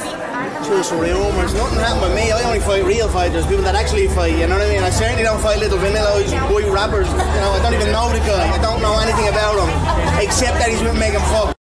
[0.66, 1.52] Just rumours.
[1.54, 2.32] Nothing happened with me.
[2.32, 4.32] I only fight real fighters, people that actually fight.
[4.38, 4.82] You know what I mean?
[4.82, 7.08] I certainly don't fight little vanilla boy rappers.
[7.08, 8.48] You know, I don't even know the guy.
[8.50, 9.68] I don't know anything about him
[10.24, 11.59] except that he's with Megan Fox.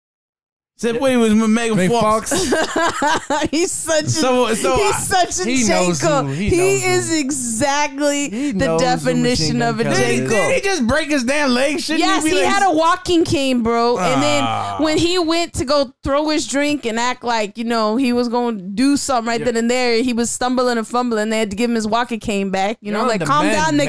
[0.79, 2.31] Except when he was with Megan Big Fox.
[2.51, 3.49] Fox.
[3.51, 6.25] he's such a So- so he's I- such a He knows Janko.
[6.27, 6.91] who- He, he knows who.
[6.91, 11.25] is exactly He the definition of a Gun Did he, did he just break his
[11.25, 11.81] damn leg?
[11.81, 13.97] Shouldn't Yes, he, be he like, had a walking cane, bro.
[13.97, 14.77] And Ah.
[14.77, 18.13] then when he went to go throw his drink and act like, you know, he
[18.13, 21.31] was going to do something right then and there, he was stumbling and fumbling.
[21.31, 22.77] They had to give him his walking cane back.
[22.83, 23.87] You know, You're on like, calm mend, down, man.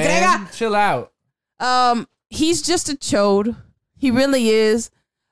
[0.48, 0.56] McGregor.
[0.56, 1.12] Chill out.
[1.60, 3.54] Um, he's just a chode.
[3.98, 4.90] He really is.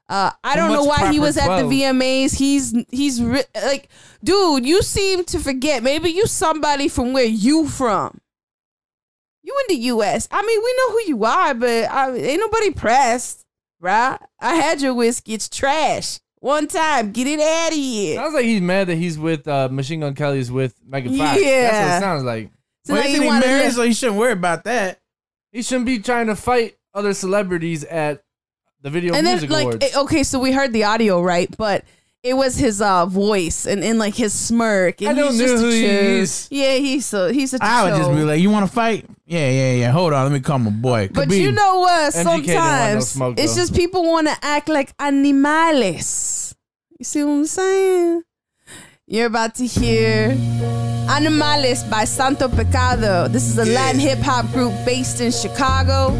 [0.08, 2.38] Uh, I don't know why he proper was at the VMAs.
[2.38, 3.88] He's he's ri- like,
[4.22, 5.82] dude, you seem to forget.
[5.82, 8.20] Maybe you somebody from where you from.
[9.42, 10.28] You in the U.S.
[10.30, 13.44] I mean, we know who you are, but I, ain't nobody pressed,
[13.80, 14.18] right?
[14.40, 15.34] I had your whiskey.
[15.34, 16.18] It's trash.
[16.40, 18.16] One time, get it out of here.
[18.16, 21.40] Sounds like he's mad that he's with uh, Machine Gun Kelly's with Megan Fox.
[21.40, 22.50] Yeah, That's what it sounds like.
[22.84, 25.00] So Well, now he married, so he shouldn't worry about that.
[25.50, 28.22] He shouldn't be trying to fight other celebrities at
[28.86, 29.84] the Video and then Music like Awards.
[29.84, 31.84] eh, okay so we heard the audio right but
[32.22, 35.62] it was his uh voice and, and like his smirk and I don't know just
[35.62, 36.46] who a he is.
[36.52, 39.04] yeah he's so he's a I would just be like, "You want to fight?
[39.26, 39.90] Yeah, yeah, yeah.
[39.90, 43.56] Hold on, let me call my boy." but you know what no sometimes smoke, it's
[43.56, 46.54] just people want to act like animales
[46.96, 48.22] you see what i'm saying
[49.08, 50.30] you're about to hear
[51.08, 53.30] Animales by Svnto Pecvdo.
[53.30, 56.10] This is a Latin hip hop group based in Chicago.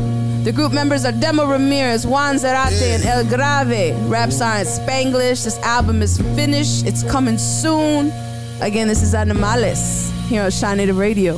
[0.47, 3.97] The group members are Demo Ramirez, Juan Zarate, and El Grave.
[4.09, 5.43] Rap Science Spanglish.
[5.43, 6.87] This album is finished.
[6.87, 8.13] It's coming soon.
[8.61, 11.33] Again, this is Animales here on Chi-Native Radio.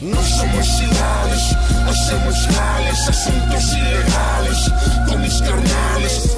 [0.00, 1.54] No somos iguales,
[3.10, 4.72] asuntos ilegales,
[5.06, 6.34] con mis carnales,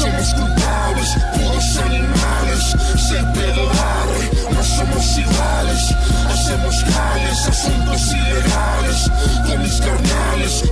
[0.00, 5.94] somos culpables, puros animales, sin perdonare, no somos iguales,
[6.28, 9.10] hacemos cales, asuntos ilegales,
[9.46, 10.64] con mis carnales.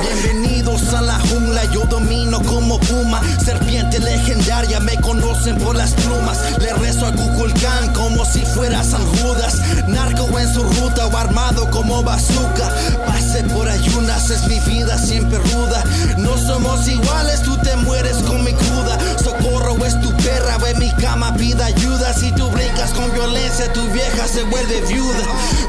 [0.00, 6.38] Bienvenidos a la jungla, yo domino como puma, serpiente legendaria, me conocen por las plumas.
[6.58, 11.70] Le rezo a Cuculcán como si fuera San Judas, narco en su ruta o armado
[11.70, 12.68] como bazooka.
[13.06, 15.84] Pase por ayunas, es mi vida siempre ruda.
[16.18, 18.98] No somos iguales, tú te mueres con mi cruda.
[19.34, 22.12] Socorro es tu perra, ve mi cama, pida ayuda.
[22.14, 25.26] Si tú brincas con violencia, tu vieja se vuelve viuda.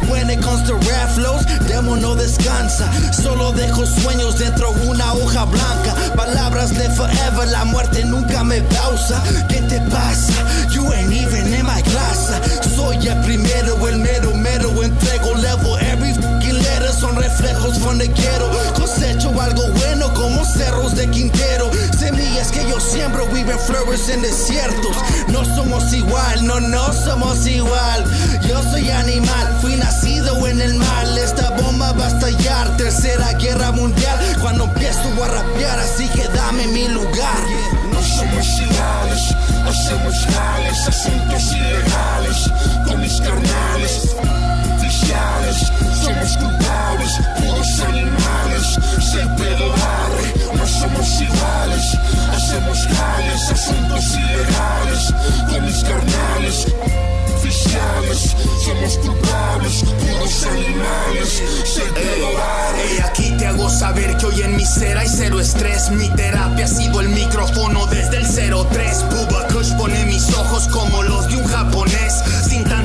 [0.10, 2.89] When it comes to rap flows, Demo no descansa.
[3.13, 5.95] Solo dejo sueños dentro una hoja blanca.
[6.15, 9.21] Palabras de forever, la muerte nunca me pausa.
[9.49, 10.34] ¿Qué te pasa?
[10.71, 12.32] You ain't even in my class.
[12.75, 14.84] Soy el primero, el mero mero.
[14.84, 15.85] Entrego level.
[16.99, 18.49] Son reflejos donde quiero.
[18.73, 21.69] Cosecho algo bueno como cerros de Quintero.
[21.97, 24.95] Semillas que yo siembro, viven flores en desiertos.
[25.27, 28.05] No somos igual, no, no somos igual.
[28.47, 31.17] Yo soy animal, fui nacido en el mal.
[31.17, 32.77] Esta bomba va a estallar.
[32.77, 34.17] Tercera guerra mundial.
[34.41, 37.43] Cuando empiezo a rapear, así que dame mi lugar.
[37.91, 39.36] No somos iguales,
[39.67, 42.51] hacemos jales, asuntos ilegales
[42.86, 44.15] con mis carnales.
[45.15, 50.58] Oficiales, somos culpables, puros animales, se pedo barre.
[50.58, 51.97] No somos iguales,
[52.32, 55.13] hacemos jales, asuntos ilegales
[55.49, 56.67] con mis carnales.
[57.36, 62.91] Oficiales, somos culpables, puros animales, se pedo barre.
[62.91, 65.91] Ey, aquí te hago saber que hoy en mi ser hay cero estrés.
[65.91, 69.06] Mi terapia ha sido el micrófono desde el 03.
[69.12, 72.23] Bubba Kush pone mis ojos como los de un japonés.
[72.47, 72.85] Sin tanta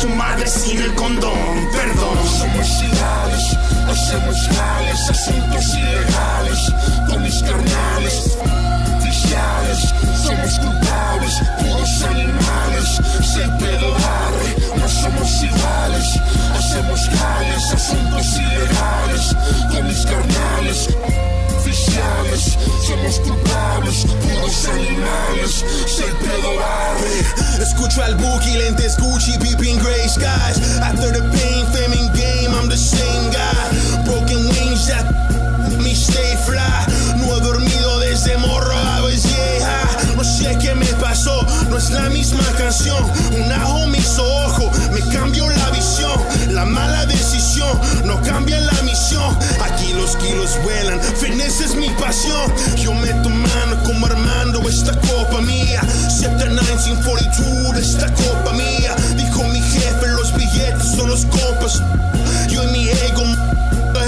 [0.00, 2.18] su madre sin el condón, perdón.
[2.38, 3.56] somos iguales,
[3.90, 6.72] hacemos jales, asuntos ilegales
[7.08, 8.38] con mis carnales.
[8.98, 13.88] Oficiales, somos culpables, puros animales, se pedo.
[14.76, 16.20] No somos iguales,
[16.56, 19.36] hacemos jales, asuntos ilegales
[19.72, 20.88] con mis carnales.
[22.86, 27.62] Somos culpables, puros animales, se pedo barre.
[27.62, 30.78] Escucho al Boogie, lentes Gucci, peeping gray skies.
[30.80, 34.04] After the pain, fame and game, I'm the same guy.
[34.04, 35.06] Broken wings, that
[35.82, 36.86] me stay fly.
[37.18, 40.14] No he dormido desde morro a vieja.
[40.16, 43.02] No sé qué me pasó, no es la misma canción.
[43.32, 46.18] Un ajo me hizo ojo, me cambió la visión.
[46.50, 49.36] La mala decisión no cambia la misión.
[50.08, 50.98] Los kilos vuelan,
[51.60, 52.50] es mi pasión.
[52.78, 55.82] Yo meto mano como Armando, esta copa mía.
[56.18, 58.96] 1942 de esta copa mía.
[59.18, 61.82] Dijo mi jefe, los billetes son los copas.
[62.48, 63.22] Yo y mi ego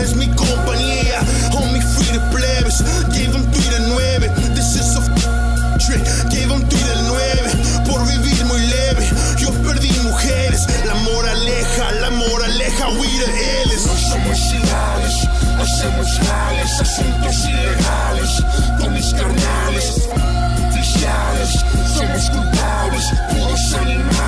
[0.02, 1.20] es mi compañía.
[1.52, 2.82] Homie, free the plebes.
[3.08, 4.39] Gave him 3 de 9.
[15.80, 18.44] Hacemos jales, asuntos ilegales
[18.78, 20.08] con mis carnales.
[20.68, 21.64] Oficiales,
[21.94, 24.19] somos culpables, puros animales,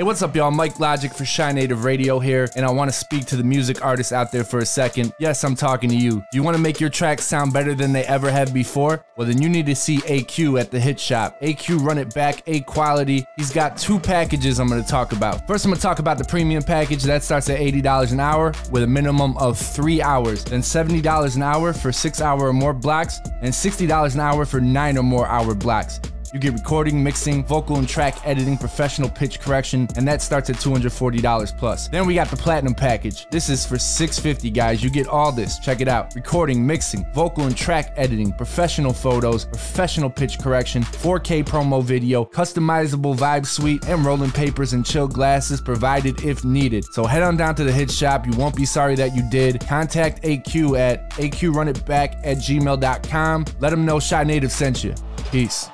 [0.00, 0.50] Hey, what's up, y'all?
[0.50, 4.12] Mic Logik for Chi-Native Radio here, and I want to speak to the music artists
[4.12, 5.12] out there for a second.
[5.18, 6.12] Yes, I'm talking to you.
[6.12, 9.04] Do you want to make your tracks sound better than they ever have before?
[9.18, 11.38] Well, then you need to see AQ at the Hit Shop.
[11.42, 13.26] AQ Run It Back, A Quality.
[13.36, 15.46] He's got two packages I'm going to talk about.
[15.46, 18.54] First, I'm going to talk about the premium package that starts at $80 an hour
[18.72, 22.72] with a minimum of three hours, then $70 an hour for six hour or more
[22.72, 26.00] blocks, and $60 an hour for nine or more hour blocks.
[26.32, 30.56] You get recording, mixing, vocal and track editing, professional pitch correction, and that starts at
[30.56, 31.88] $240 plus.
[31.88, 33.26] Then we got the platinum package.
[33.30, 34.82] This is for 650, guys.
[34.82, 35.58] You get all this.
[35.58, 36.14] Check it out.
[36.14, 43.16] Recording, mixing, vocal and track editing, professional photos, professional pitch correction, 4K promo video, customizable
[43.16, 46.84] vibe suite, and rolling papers and chill glasses provided if needed.
[46.92, 48.24] So head on down to the hit shop.
[48.24, 49.60] You won't be sorry that you did.
[49.66, 53.44] Contact AQ at aqrunitback at gmail.com.
[53.58, 54.94] Let them know Chi-Native sent you.
[55.32, 55.68] Peace.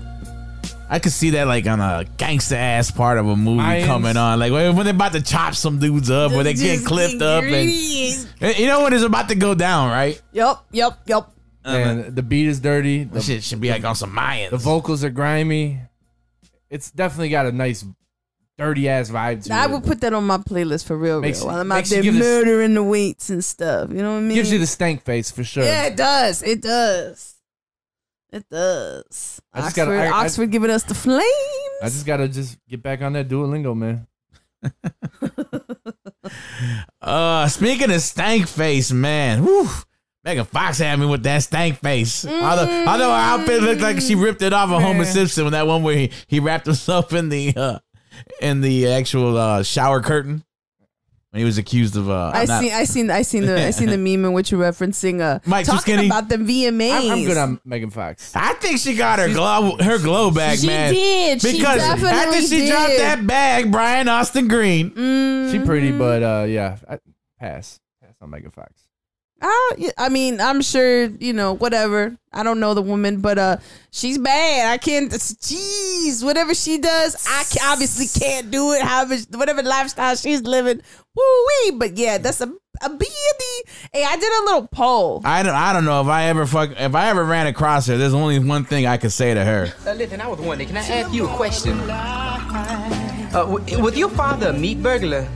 [0.92, 3.86] I could see that like on a gangster ass part of a movie Mayans.
[3.86, 6.84] coming on, like when when they're about to chop some dudes up, where they get
[6.84, 7.54] clipped up, and
[8.42, 10.20] eh, you know when it's about to go down, right?
[10.32, 11.34] Yup, yup, yup.
[11.64, 11.78] Uh-huh.
[11.78, 13.04] And the beat is dirty.
[13.04, 14.50] The, shit should be like on some Mayans.
[14.50, 15.80] the vocals are grimy.
[16.70, 17.86] It's definitely got a nice,
[18.58, 19.56] dirty ass vibe to it.
[19.56, 19.72] I it.
[19.72, 21.48] would put that on my playlist for real, Makes- real.
[21.48, 23.90] While I'm out there give this- murdering the weights and stuff.
[23.92, 24.36] You know what I mean?
[24.36, 25.64] Gives you the stank face for sure.
[25.64, 26.42] Yeah, it does.
[26.42, 27.36] It does.
[28.32, 29.42] It does.
[29.54, 31.24] I just Oxford, gotta- I- I- Oxford giving us the flames.
[31.82, 34.08] I just gotta just get back on that Duolingo, man.
[37.02, 39.68] Uh, speaking of stank face, man, whew,
[40.24, 42.26] Megan Fox had me with that stank face.
[42.26, 45.66] Although, although her outfit looked like she ripped it off of Homer Simpson with that
[45.66, 47.80] one where he, he wrapped himself in the uh,
[48.42, 50.44] in the actual uh, shower curtain
[51.32, 52.10] when he was accused of.
[52.10, 54.52] Uh, I not- seen, I seen, I seen the, I seen the meme in which
[54.52, 55.22] you're referencing.
[55.22, 56.06] Uh, Mike, too talking skinny?
[56.08, 56.92] about the VMAs.
[57.06, 58.36] I'm, I'm good on Megan Fox.
[58.36, 60.94] I think she got her glow her glow back, She man.
[60.94, 61.42] did.
[61.42, 64.90] She Because after definitely she dropped that bag, Brian Austin Green.
[65.52, 65.98] She pretty, Mm-hmm.
[66.00, 67.00] but uh, yeah, I,
[67.40, 67.80] pass.
[68.02, 68.86] Pass on Megan Fox.
[69.42, 72.18] I, yeah, I mean, I'm sure you know whatever.
[72.34, 73.58] I don't know the woman, but uh,
[73.92, 74.72] she's bad.
[74.72, 75.12] I can't.
[75.12, 78.82] Jeez, whatever she does, I ca- obviously can't do it.
[78.82, 80.82] However, whatever lifestyle she's living,
[81.16, 81.72] woo wee.
[81.72, 83.06] But yeah, that's a a B
[83.92, 85.22] Hey, I did a little poll.
[85.26, 87.98] I don't I don't know if I ever fuck if I ever ran across her.
[87.98, 89.74] There's only one thing I could say to her.
[89.86, 91.78] Uh, listen, I was wondering, can I ask you a question?
[91.90, 95.28] Uh, w- was your father a meat burglar?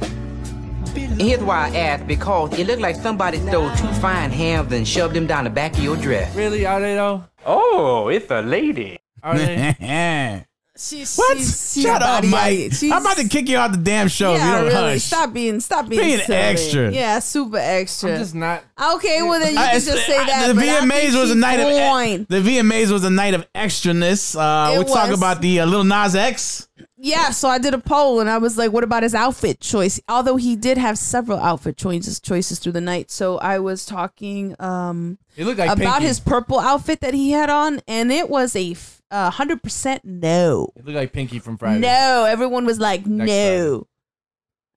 [0.95, 4.87] And here's why I asked, because it looked like somebody stole two fine hams and
[4.87, 6.35] shoved them down the back of your dress.
[6.35, 6.65] Really?
[6.65, 7.23] Are they though?
[7.45, 8.97] Oh, it's a lady.
[9.21, 10.45] Are they?
[10.75, 11.37] She's, what?
[11.37, 12.71] she's- she's Shut a up, Mike.
[12.81, 14.93] I'm about to kick you out the damn show yeah, you don't really.
[14.93, 15.03] hush.
[15.03, 16.35] Stop being, stop being, Being silly.
[16.35, 16.91] extra.
[16.91, 18.13] Yeah, super extra.
[18.13, 18.63] I'm just not.
[18.95, 20.47] okay, well then you I- can just say I- that.
[20.47, 22.25] the but I think VMAs was a she's night of fine.
[22.27, 24.35] the VMAs was a night of extraness.
[24.35, 26.67] Uh, It we talk about the uh, little Nas X.
[27.05, 29.99] Yeah, so I did a poll and I was like, what about his outfit choice?
[30.07, 33.11] Although he did have several outfit choices choices through the night.
[33.11, 36.05] So I was talking um It looked like about Pinky.
[36.07, 40.69] his purple outfit that he had on and it was a f- hundred percent no.
[40.77, 41.81] It looked like Pinky from Friday.
[41.81, 43.85] No, everyone was like, Next no.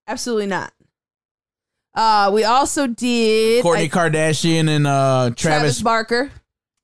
[0.08, 0.72] Absolutely not.
[1.94, 6.30] Uh we also did Kourtney I- Kardashian and uh, Travis Travis, Barker.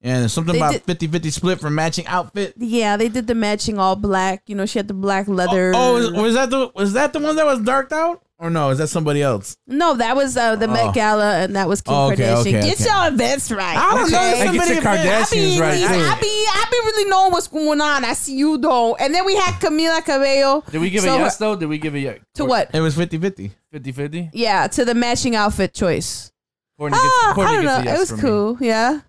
[0.05, 2.55] And something They about did- 50-50 split for matching outfit.
[2.57, 4.42] Yeah, they did the matching all black.
[4.46, 5.72] You know, she had the black leather.
[5.74, 8.20] Oh, was, was that the was that the one that was darked out?
[8.38, 9.57] Or no, is that somebody else?
[9.68, 10.72] No, that was uh, the Oh.
[10.72, 12.40] Met Gala, and that was Kim Oh, okay, Kardashian.
[12.40, 12.84] okay, Get okay.
[12.86, 13.76] your events right.
[13.76, 14.18] I don't know.
[14.18, 14.30] okay?
[14.30, 14.72] There's Hey, so get many.
[14.72, 16.20] I be, Kardashians right I too.
[16.20, 18.05] be, I be really knowing what's going on.
[18.05, 19.00] I see you don't.
[19.00, 20.64] And then we had Camila Cabello.
[20.68, 21.55] Did we give So a her- yes though?
[21.55, 22.18] Did we give a yes?
[22.34, 22.70] To what?
[22.74, 23.53] It was 50-50.
[23.72, 24.30] 50-50?
[24.32, 26.32] Yeah, to the matching outfit choice.
[26.80, 27.78] Kourtney gets, Ah, Kourtney I don't gets know.
[27.80, 28.22] a yes it was from me.
[28.22, 28.57] cool.
[28.61, 29.00] Yeah.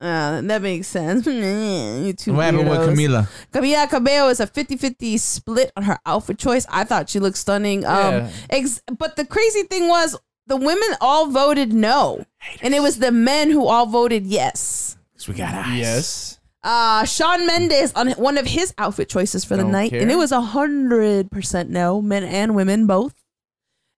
[0.00, 0.38] Yeah.
[0.38, 1.26] Uh, that makes sense.
[1.26, 2.80] you two What happened with.
[2.80, 3.28] Camila?
[3.52, 6.66] Camila Cabello is a 50-50 split on her outfit choice.
[6.70, 7.84] I thought she looked stunning.
[7.84, 8.30] Um, Yeah.
[8.50, 10.16] ex- but the crazy thing was
[10.46, 12.24] the women all voted no.
[12.62, 14.96] And it was the men who all voted yes.
[15.16, 15.78] 'Cause we got eyes.
[15.78, 16.38] Yes.
[16.62, 20.16] Uh, Shawn Mendes on one of his outfit choices for the Don't night, and it
[20.16, 23.14] was a hundred percent no, men and women both.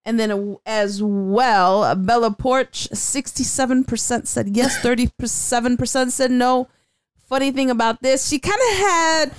[0.08, 6.68] And then uh, as well, Bella Poarch, sixty-seven percent said yes, thirty-seven percent said no.
[7.28, 9.32] Funny thing about this, she kind of had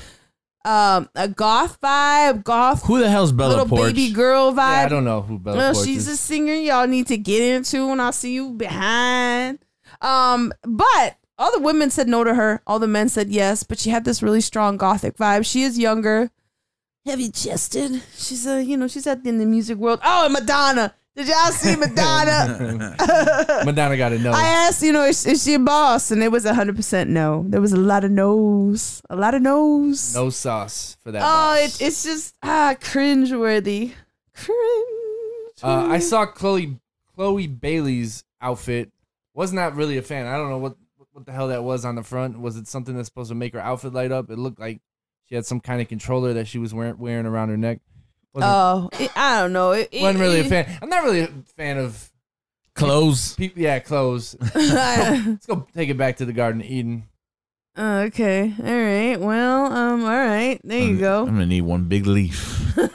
[0.63, 3.87] um, a goth vibe, goth Who the hell's Bella little Poarch?
[3.95, 4.57] baby girl vibe.
[4.57, 7.41] Yeah, I don't know who Bella Well, Poarch she's a singer y'all need to get
[7.41, 9.57] into, and I'll see you behind.
[10.03, 12.61] Um, but all the women said no to her.
[12.67, 15.49] All the men said yes, but she had this really strong gothic vibe.
[15.49, 16.29] She is younger,
[17.09, 18.03] heavy chested.
[18.15, 19.99] She's a, you know, she's out in the music world.
[20.03, 20.93] Oh, and Madonna.
[21.15, 22.95] Did y'all see Madonna?
[23.65, 24.31] Madonna got to know.
[24.31, 26.11] I asked, you know, is, is she a boss?
[26.11, 27.45] And it was 100% no.
[27.47, 29.01] There was a lot of no's.
[29.09, 30.13] A lot of no's.
[30.13, 31.21] No sauce for that.
[31.21, 31.81] Oh, boss.
[31.81, 33.93] it, it's just ah cringeworthy.
[34.33, 35.63] Cringe.
[35.63, 36.77] Uh, I saw Chloe
[37.15, 38.91] Chloe Bailey's outfit.
[39.33, 40.27] Was not really a fan.
[40.27, 40.77] I don't know what
[41.11, 42.39] what the hell that was on the front.
[42.39, 44.29] Was it something that's supposed to make her outfit light up?
[44.29, 44.79] It looked like
[45.29, 47.79] she had some kind of controller that she was wearing, wearing around her neck.
[48.33, 49.71] Wasn't, Oh, it, I don't know.
[49.71, 50.77] It, it, wasn't really a fan.
[50.81, 52.09] I'm not really a fan of
[52.75, 53.35] Clothes.
[53.35, 53.61] people.
[53.61, 54.35] Yeah, clothes.
[54.55, 57.03] Let's go take it back to the Garden of Eden.
[57.77, 58.53] Okay.
[58.57, 59.19] All right.
[59.19, 60.59] Well, um, all right.
[60.63, 61.21] There you go.
[61.21, 62.75] I'm gonna need one big leaf.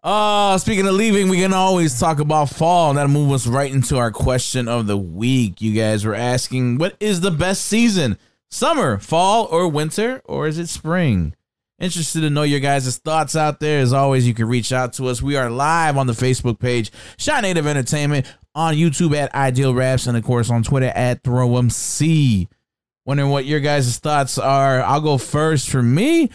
[0.00, 2.94] Uh, speaking of leaving, we can always talk about fall.
[2.94, 5.60] That'll move us right into our question of the week.
[5.60, 8.16] You guys were asking, what is the best season?
[8.50, 11.34] Summer, fall, or winter, or is it spring?
[11.78, 13.80] Interested to know your guys' thoughts out there.
[13.80, 15.20] As always, you can reach out to us.
[15.20, 20.06] We are live on the Facebook page, Shot Native Entertainment, on YouTube at Ideal Raps,
[20.06, 22.48] and of course on Twitter at ThrowEmC.
[23.04, 24.82] Wondering what your guys' thoughts are.
[24.82, 25.68] I'll go first.
[25.68, 26.30] For me,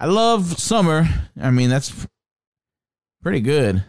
[0.00, 1.06] I love summer.
[1.40, 2.06] I mean, that's
[3.22, 3.84] pretty good.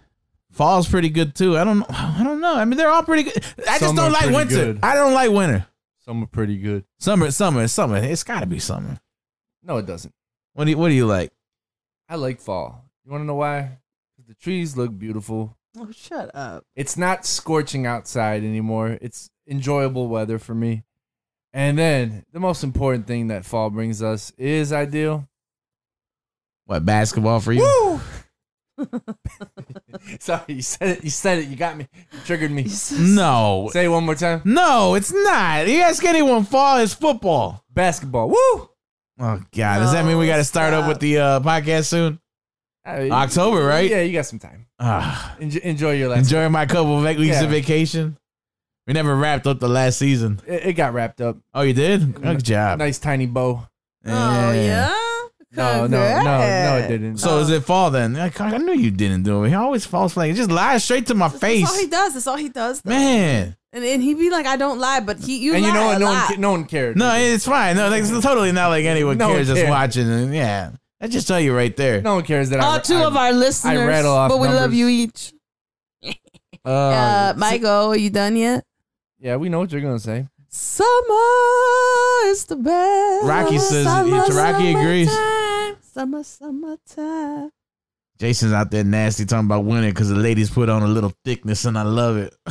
[0.52, 1.58] Fall's pretty good too.
[1.58, 1.86] I don't know.
[1.90, 2.56] I don't know.
[2.56, 3.44] I mean, they're all pretty good.
[3.68, 4.56] I just don't like winter.
[4.56, 4.80] good.
[4.84, 5.66] I don't like winter.
[6.06, 6.86] Some are pretty good.
[7.00, 7.98] Summer, summer, summer.
[7.98, 9.00] It's got to be summer.
[9.64, 10.14] No, it doesn't.
[10.54, 11.32] What do you What do you like?
[12.08, 12.86] I like fall.
[13.04, 13.80] You want to know why?
[14.16, 15.58] 'Cause The trees look beautiful.
[15.78, 16.64] Oh, shut up.
[16.76, 19.00] It's not scorching outside anymore.
[19.02, 20.84] It's enjoyable weather for me.
[21.52, 25.28] And then the most important thing that fall brings us is ideal.
[26.66, 28.00] What basketball for you?
[30.20, 31.04] Sorry, you said it.
[31.04, 31.48] You said it.
[31.48, 31.88] You got me.
[32.14, 32.68] You triggered me.
[33.00, 34.42] No, Say it one more time.
[34.46, 35.68] no, it's not.
[35.68, 37.64] You ask anyone, fall is football.
[37.72, 38.30] Basketball.
[38.30, 38.36] Woo!
[39.18, 42.20] Oh God, does that mean we got to start up with the uh, podcast soon?
[42.86, 43.90] Uh, October, right?
[43.90, 44.68] Yeah, you got some time.
[44.80, 46.20] Ah, Enjoy, enjoy your last.
[46.20, 47.44] enjoying my couple of weeks Yeah.
[47.44, 48.18] of vacation.
[48.88, 50.42] We never wrapped up the last season.
[50.46, 51.38] It, it got wrapped up.
[51.54, 52.22] Oh, you did?
[52.22, 52.80] Good job.
[52.80, 53.68] Nice tiny bow.
[54.06, 54.94] Oh, yeah?
[55.52, 57.18] No, no, no, no, it didn't.
[57.18, 58.16] So is it fall then?
[58.18, 59.50] I, I knew you didn't do it.
[59.50, 60.30] He always falls flag.
[60.32, 62.14] He just lies straight to my That's all he does.
[62.14, 62.82] That's all he does.
[62.82, 62.90] though.
[62.90, 63.56] man.
[63.72, 65.84] And, and he be like, I don't lie, but he you and you lie know
[65.84, 66.00] a what?
[66.00, 66.28] No one, lot.
[66.28, 66.98] ca- no one cared.
[66.98, 67.76] No, it's fine.
[67.76, 69.70] No, like, it's totally not like anyone No one cares just cares.
[69.70, 70.10] watching.
[70.10, 70.72] And yeah,
[71.02, 72.02] I just tell you right there.
[72.02, 74.40] No one cares that I, All two I, of our listeners, I rattle off but
[74.40, 74.78] we love numbers.
[74.80, 75.34] you each.
[76.66, 78.64] Uh, Uh, Michael, are you done yet?
[79.20, 80.28] Yeah, we know what you're gonna say.
[80.58, 83.26] Summer is the best.
[83.26, 85.10] Rocky says- Summer, Rocky agrees.
[85.12, 85.76] summertime.
[85.82, 87.50] Summer, summertime.
[88.20, 91.66] Jason's out there nasty talking about winning because the ladies put on a little thickness,
[91.66, 92.34] and I love it.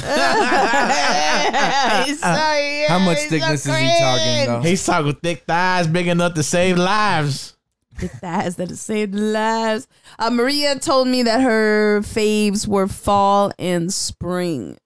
[2.07, 2.27] He's so-
[2.89, 4.47] How much he's so thickness is he talking cringe.
[4.49, 4.61] though?
[4.61, 7.57] He's talking thick thighs big enough to save lives.
[7.99, 9.87] Big thighs that saved lives.
[10.19, 14.77] Uh, Maria told me that her faves were fall and spring.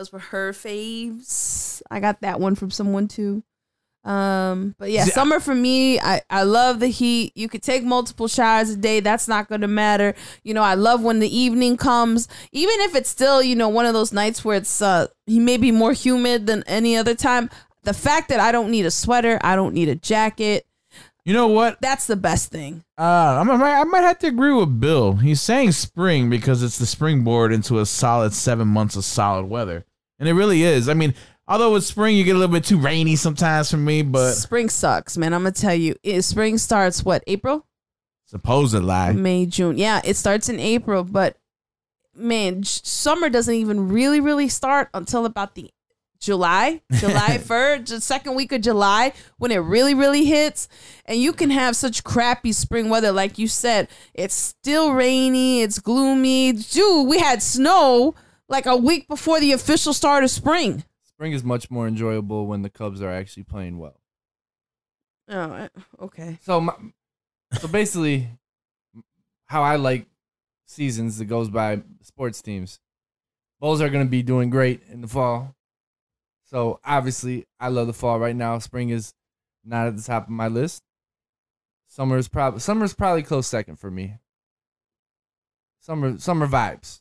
[0.00, 1.82] Those were her faves.
[1.90, 3.42] I got that one from someone too.
[4.02, 7.32] Um, but yeah, summer for me, I, I love the heat.
[7.34, 9.00] You could take multiple showers a day.
[9.00, 10.14] That's not going to matter.
[10.42, 13.84] You know, I love when the evening comes, even if it's still, you know, one
[13.84, 17.50] of those nights where it's, uh, he may be more humid than any other time.
[17.82, 20.64] The fact that I don't need a sweater, I don't need a jacket.
[21.26, 21.78] You know what?
[21.82, 22.82] That's the best thing.
[22.98, 23.02] Uh,
[23.38, 25.16] I'm, I might- I might have to agree with Bill.
[25.16, 29.84] He's saying spring because it's the springboard into a solid seven months of solid weather,
[30.20, 30.88] and it really is.
[30.88, 31.14] I mean,
[31.48, 34.68] although with spring you get a little bit too rainy sometimes for me, but spring
[34.68, 35.34] sucks, man.
[35.34, 35.96] I'm gonna tell you.
[36.04, 37.24] It, spring starts what?
[37.26, 37.66] April,
[38.26, 39.76] supposedly, May, June.
[39.76, 41.36] Yeah, it starts in April, but
[42.14, 45.70] man, j- summer doesn't even really, really start until about the
[46.20, 50.68] July, July first, the second week of July when it really, really hits.
[51.06, 53.88] And you can have such crappy spring weather, like you said.
[54.12, 55.62] It's still rainy.
[55.62, 56.52] It's gloomy.
[56.52, 58.14] Dude, we had snow
[58.50, 60.84] like a week before the official start of spring.
[61.04, 64.00] Spring is much more enjoyable when the Cubs are actually playing well.
[65.28, 65.68] Oh,
[66.02, 66.38] okay.
[66.42, 66.74] So, my,
[67.58, 68.28] so basically,
[69.46, 70.06] how I like
[70.66, 72.80] seasons that goes by sports teams.
[73.60, 75.54] Bulls are going to be doing great in the fall.
[76.44, 78.58] So obviously, I love the fall right now.
[78.58, 79.14] Spring is
[79.64, 80.82] not at the top of my list.
[81.86, 84.16] Summer is probably summer is probably close second for me.
[85.80, 87.00] Summer summer vibes.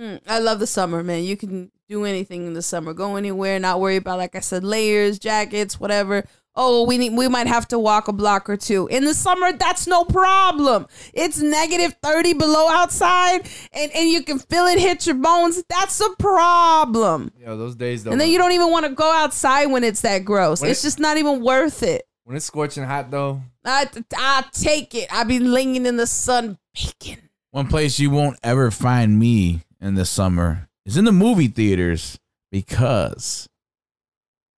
[0.00, 1.24] Hmm, I love the summer, man.
[1.24, 2.94] You can do anything in the summer.
[2.94, 6.24] Go anywhere, not worry about like I said, layers, jackets, whatever.
[6.56, 8.86] Oh, we need we might have to walk a block or two.
[8.86, 10.86] In the summer, that's no problem.
[11.12, 15.62] It's negative 30 below outside and, and you can feel it hit your bones.
[15.68, 17.30] That's a problem.
[17.38, 18.12] Yeah, those days though.
[18.12, 20.62] And then you don't even want to go outside when it's that gross.
[20.62, 22.08] It's it- just not even worth it.
[22.24, 23.42] when it's scorching hot though.
[23.66, 23.86] I
[24.16, 25.12] I take it.
[25.12, 27.18] I be laying in the sun baking.
[27.50, 32.18] one place you won't ever find me in the summer is in the movie theaters
[32.50, 33.48] because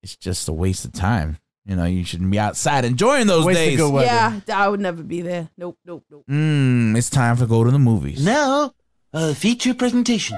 [0.03, 1.37] it's just a waste of time.
[1.65, 3.77] You know, you shouldn't be outside enjoying those Waste days.
[3.77, 4.07] good weather.
[4.07, 5.49] Yeah, I would never be there.
[5.57, 6.25] Nope, nope, nope.
[6.29, 8.25] Mm, it's time to go to the movies.
[8.25, 8.73] Now,
[9.13, 10.37] a feature presentation.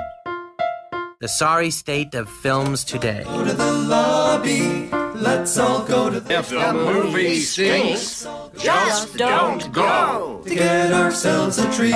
[1.22, 3.24] The sorry state of films today.
[3.24, 4.90] Go to the lobby.
[5.16, 8.28] Let's all go to the If the movie stinks,
[8.58, 10.42] just don't go.
[10.46, 11.94] to get ourselves a treat.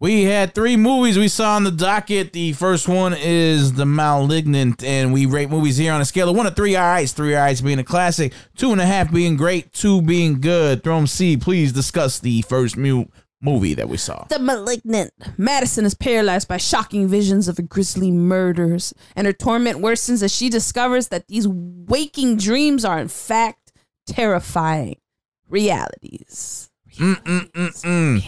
[0.00, 2.32] We had three movies we saw on the docket.
[2.32, 6.36] The first one is The Malignant, and we rate movies here on a scale of
[6.36, 7.12] one to three eyes.
[7.12, 10.84] Three eyes being a classic, two and a half being great, two being good.
[10.84, 13.06] ThrowEmC, please discuss the first mu-
[13.42, 14.24] movie that we saw.
[14.28, 15.12] The malignant.
[15.36, 20.48] Madison is paralyzed by shocking visions of grisly murders, and her torment worsens as she
[20.48, 23.72] discovers that these waking dreams are, in fact,
[24.06, 25.00] terrifying
[25.48, 26.70] realities.
[26.98, 28.22] Mm-mm-mm-mm.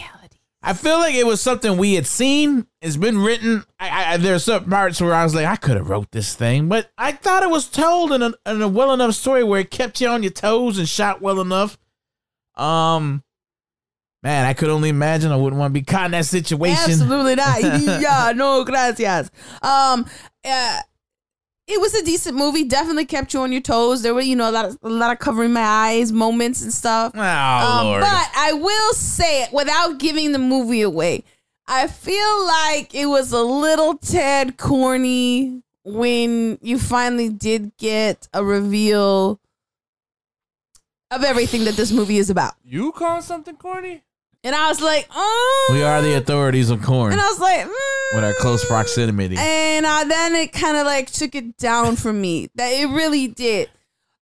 [0.63, 2.67] I feel like it was something we had seen.
[2.81, 3.63] It's been written.
[3.79, 6.69] I, I, there's some parts where I was like, I could have wrote this thing,
[6.69, 9.71] but I thought it was told in a, in a well enough story where it
[9.71, 11.79] kept you on your toes and shot well enough.
[12.55, 13.23] Um,
[14.21, 15.31] man, I could only imagine.
[15.31, 16.91] I wouldn't want to be caught in that situation.
[16.91, 17.61] Absolutely not.
[18.01, 19.31] yeah, no, gracias.
[19.63, 20.05] Um,
[20.45, 20.79] uh,
[21.71, 22.63] it was a decent movie.
[22.63, 24.01] Definitely kept you on your toes.
[24.01, 26.73] There were, you know, a lot of a lot of covering my eyes moments and
[26.73, 27.13] stuff.
[27.15, 28.01] Oh Um, Lord.
[28.01, 31.23] But I will say it without giving the movie away.
[31.67, 38.43] I feel like it was a little tad corny when you finally did get a
[38.43, 39.39] reveal
[41.11, 42.53] of everything that this movie is about.
[42.63, 44.03] You call something corny?
[44.43, 45.69] And I was like, oh.
[45.71, 48.15] we are the authorities of corn And I was like, mm.
[48.15, 49.35] with our close proximity.
[49.37, 52.49] And uh, then it kind of like took it down for me.
[52.55, 53.69] That it really did.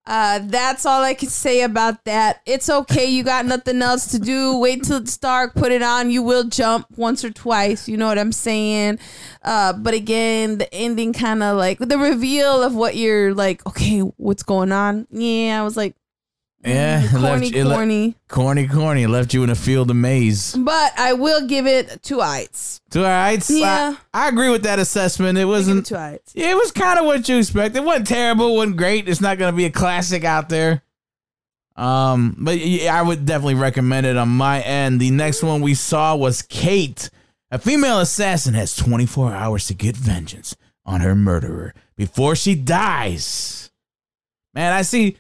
[0.06, 2.42] Uh, that's all I can say about that.
[2.48, 3.06] It's okay.
[3.06, 4.58] You got nothing else to do.
[4.58, 5.54] Wait till it's dark.
[5.54, 6.10] Put it on.
[6.10, 7.88] You will jump once or twice.
[7.88, 8.98] You know what I'm saying?
[9.44, 13.66] Uh, but again, the ending kind of like the reveal of what you're like.
[13.68, 15.06] Okay, what's going on?
[15.12, 15.96] Yeah, I was like,
[16.64, 18.16] yeah, corny, left- it le- corny.
[18.28, 19.08] corny, corny.
[19.08, 20.56] Left you in a field of maze.
[20.56, 22.82] but I will give it two eyes.
[22.90, 23.50] Two eyes.
[23.50, 23.96] Yeah.
[24.14, 25.38] I, I agree with that assessment.
[25.38, 25.86] It wasn't.
[25.86, 26.20] Two eyes.
[26.34, 27.78] Yeah, it was kind of what you expected.
[27.78, 28.50] It wasn't terrible.
[28.50, 29.08] It wasn't great.
[29.08, 30.82] It's not going to be a classic out there.
[31.76, 35.00] Um, but yeah, I would definitely recommend it on my end.
[35.00, 37.10] The next one we saw was Kate.
[37.52, 40.56] A female assassin has 24 hours to get vengeance
[40.86, 43.72] on her murderer before she dies.
[44.54, 45.18] Man, I see.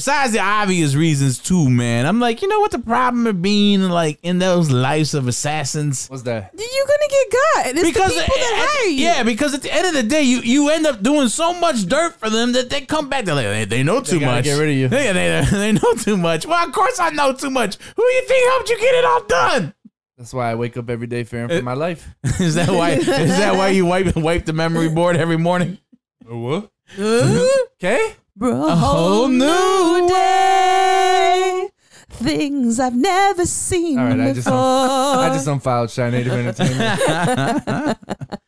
[0.00, 2.06] Besides the obvious reasons too, man.
[2.06, 6.08] I'm like, you know what the problem of being like in those lives of assassins?
[6.08, 6.54] What's that?
[6.56, 7.66] You're gonna get got.
[7.66, 9.02] It's because the people that at- hire you.
[9.04, 11.84] yeah, because at the end of the day, you you end up doing so much
[11.86, 13.26] dirt for them that they come back.
[13.26, 14.44] They're like, they, they know too gotta much.
[14.44, 14.88] get rid of you.
[14.90, 16.46] Yeah, they, they know too much.
[16.46, 17.76] Well, of course I know too much.
[17.94, 19.74] Who you think helped you get it all done?
[20.16, 22.08] That's why I wake up every day fearing for my life.
[22.40, 22.92] is that why?
[22.92, 25.76] is that why you wipe wipe the memory board every morning?
[26.26, 26.70] What?
[26.98, 28.14] Uh, Okay.
[28.40, 31.68] A whole new day.
[32.10, 34.58] Things I've never seen All right, I just before.
[34.58, 37.98] I just unfiled Chi-Native Entertainment.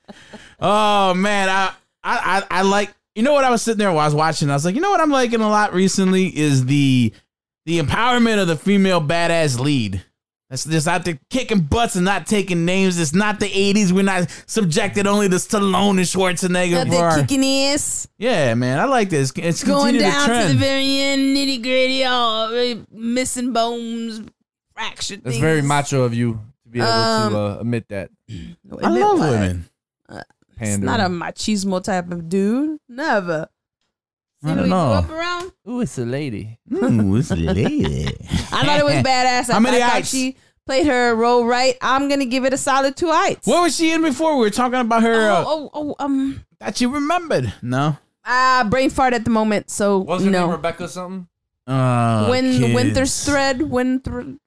[0.64, 1.72] Oh man, I,
[2.04, 2.94] I I I like.
[3.16, 4.48] You know what I was sitting there while I was watching.
[4.48, 7.12] I was like, you know what I'm liking a lot recently is the
[7.66, 10.04] the empowerment of the female badass lead.
[10.52, 13.00] That's just out there kicking butts and not taking names.
[13.00, 13.90] It's not the 80s.
[13.90, 16.72] We're not subjected only to Stallone and Schwarzenegger.
[16.84, 17.42] Got for our- kicking
[17.72, 18.06] ass.
[18.18, 19.32] yeah, man, I like this.
[19.34, 24.20] It's Going continued down to to the very end, nitty gritty, all uh, missing bones,
[24.74, 25.40] fractured That's things.
[25.40, 28.10] very macho of you to be able Um, to uh, admit that.
[28.30, 28.34] I
[28.72, 29.30] Admit love what?
[29.30, 29.64] women.
[30.60, 32.78] It's not a machismo type of dude.
[32.90, 33.48] Never.
[34.44, 34.92] I See don't who he grew know.
[34.92, 35.52] up around?
[35.68, 36.58] Ooh, it's a lady.
[36.72, 38.06] Ooh, it's a lady.
[38.52, 39.50] I thought it was badass.
[39.50, 40.08] I, How many I thought eyes?
[40.10, 40.36] she
[40.66, 41.76] played her role right.
[41.80, 43.36] I'm gonna give it a solid two eyes.
[43.44, 44.34] What was she in before?
[44.36, 45.30] We were talking about her.
[45.30, 47.52] Uh, Oh, oh, oh, um, that you remembered.
[47.62, 47.96] No.
[48.24, 49.70] ah, brain fart at the moment.
[49.70, 50.46] So Wasn't her no.
[50.46, 51.28] name Rebecca something?
[51.66, 52.74] Uh, when kids.
[52.74, 53.62] Winter's thread,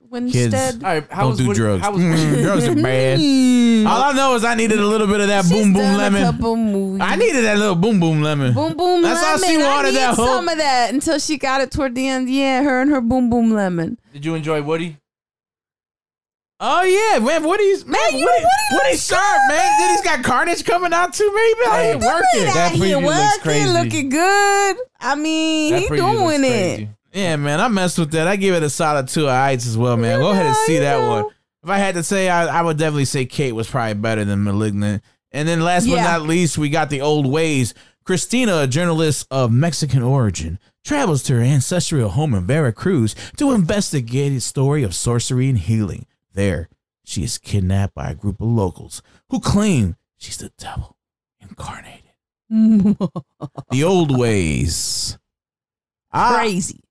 [0.10, 0.54] when Kids.
[0.54, 0.84] Winstead.
[0.84, 1.84] All right, how Don't was do Woody- drugs.
[1.84, 3.20] How was Mm, drugs are bad.
[3.88, 5.98] All I know is I needed a little bit of that boom boom done a
[5.98, 6.24] lemon.
[6.24, 7.02] couple movies.
[7.04, 8.54] I needed that little boom boom lemon.
[8.54, 9.04] Boom boom lemon.
[9.04, 9.50] That's all lemon.
[9.50, 12.08] she I wanted, need that whole- some of that until she got it toward the
[12.08, 12.30] end.
[12.30, 13.98] Yeah, her and her boom boom lemon.
[14.14, 14.98] Did you enjoy Woody?
[16.58, 19.72] Oh yeah, man, Woody's man, you know Woody, Woody Woody's sharp, man.
[19.78, 21.30] Then he's got Carnage coming out too.
[21.36, 22.46] Man, he be out working.
[22.54, 23.70] That Out here preview looks crazy.
[23.70, 24.78] looking good.
[25.02, 26.76] I mean, That he preview looks doing it.
[26.78, 26.90] crazy.
[27.16, 28.28] Yeah, man, I messed with that.
[28.28, 30.20] I give it a solid two of eyes as well, man.
[30.20, 31.10] Go ahead and see that know.
[31.24, 31.26] one.
[31.64, 34.44] If I had to say, I, I would definitely say Kate was probably better than
[34.44, 35.02] Malignant.
[35.32, 37.74] And then last but not least, we got the old ways.
[38.04, 44.34] Christina, a journalist of Mexican origin, travels to her ancestral home in Veracruz to investigate
[44.34, 46.06] a story of sorcery and healing.
[46.34, 46.68] There,
[47.06, 50.98] she is kidnapped by a group of locals who claim she's the devil
[51.40, 52.02] incarnated.
[52.50, 55.18] the old ways.
[56.14, 56.85] Crazy.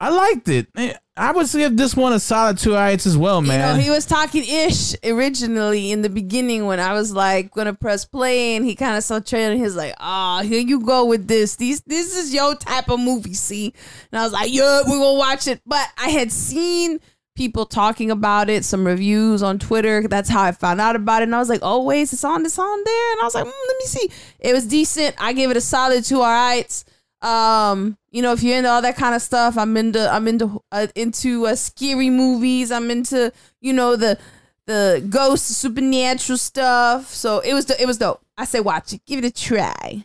[0.00, 0.68] I liked it.
[0.76, 3.76] Eh, I would give this one a solid two eyes as well, You man.
[3.76, 8.04] know, he was talking ish originally in the beginning when I was like gonna press
[8.04, 9.52] play, and he kind of saw trailer.
[9.52, 11.56] And he's like, "Ah, here you go with this.
[11.56, 13.74] These, this is your type of movie, see?"
[14.12, 17.00] And I was like, "Yeah, we're gonna watch it." But I had seen
[17.34, 20.06] people talking about it, some reviews on Twitter.
[20.06, 22.44] That's how I found out about it, and I was like, "Oh, wait, it's on,
[22.46, 25.16] it's on there." And I was like, mm, "Let me see." It was decent.
[25.18, 26.84] I gave it a solid two alrights.
[27.22, 30.62] Um, you know, if you're into all that kind of stuff, I'm into I'm into
[30.70, 32.70] uh, into uh, scary movies.
[32.70, 34.18] I'm into you know the
[34.66, 37.08] the ghost supernatural stuff.
[37.12, 38.20] So it was do- it was dope.
[38.36, 40.04] I say watch it, give it a try.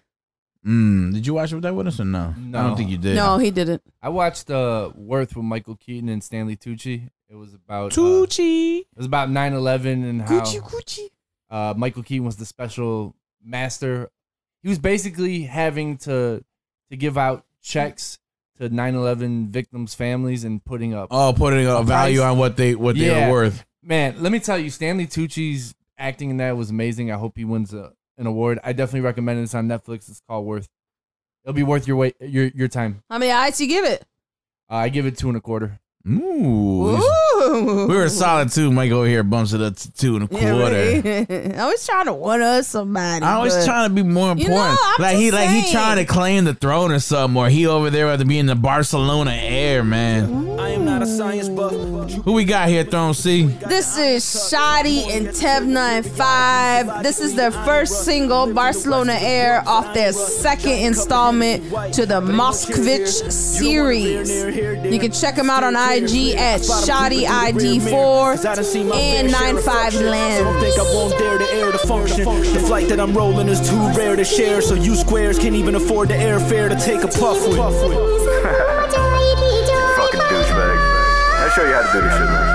[0.66, 2.34] Mm, did you watch it with that with us or no?
[2.38, 2.60] No.
[2.60, 3.16] I don't think you did.
[3.18, 3.82] No, he didn't.
[4.02, 7.10] I watched uh, Worth with Michael Keaton and Stanley Tucci.
[7.30, 8.80] It was about uh, Tucci.
[8.80, 11.08] it was about 9-11 and how Gucci Gucci.
[11.50, 14.10] uh, Michael Keaton was the special master.
[14.62, 16.46] He was basically having to
[16.94, 18.20] to give out checks
[18.60, 21.08] to 9/11 victims' families and putting up.
[21.12, 22.32] Oh, putting a, A value price.
[22.32, 23.14] on what they what Yeah.
[23.22, 23.66] they're worth.
[23.82, 27.12] Man, let me tell you, Stanley Tucci's acting in that was amazing.
[27.12, 28.60] I hope he wins a, an award.
[28.64, 29.44] I definitely recommend it.
[29.44, 30.08] It's on Netflix.
[30.08, 30.70] It's called Worth.
[31.44, 33.02] It'll be worth your wait your your time.
[33.10, 34.06] How many eyes you give it?
[34.72, 35.80] Uh, I give it two and a quarter.
[36.08, 36.96] Ooh.
[36.98, 37.23] Ooh.
[37.52, 38.72] We were solid two.
[38.72, 41.26] Mike over here bumps it up to two and a Yeah, quarter.
[41.50, 41.56] right.
[41.60, 43.24] I was trying to one up somebody.
[43.26, 44.76] I was trying to be more You important.
[44.76, 47.68] know, like he just like he trying to claim the throne or something, or he
[47.68, 50.60] over there had to be in the Barcelona air, man.
[50.60, 51.74] I am not a science buff.
[52.24, 53.68] Who we got here, ThrowEmC?
[53.68, 57.04] This is Shottie and TEV95.
[57.04, 61.64] This is their first single, Barcelona Heir, off their second installment
[61.94, 64.30] to the Moskvich series.
[64.86, 70.62] You can check them out on IG at Shottie ID4 and 95 I don't Lens.
[70.64, 72.26] think I won't dare to air the function.
[72.26, 75.76] The flight that I'm rolling is too rare to share, so you squares can't even
[75.76, 77.58] afford the airfare to take a puff with.
[79.98, 80.78] Fucking douchebag.
[81.42, 82.53] I'll show you how to do this shit, man.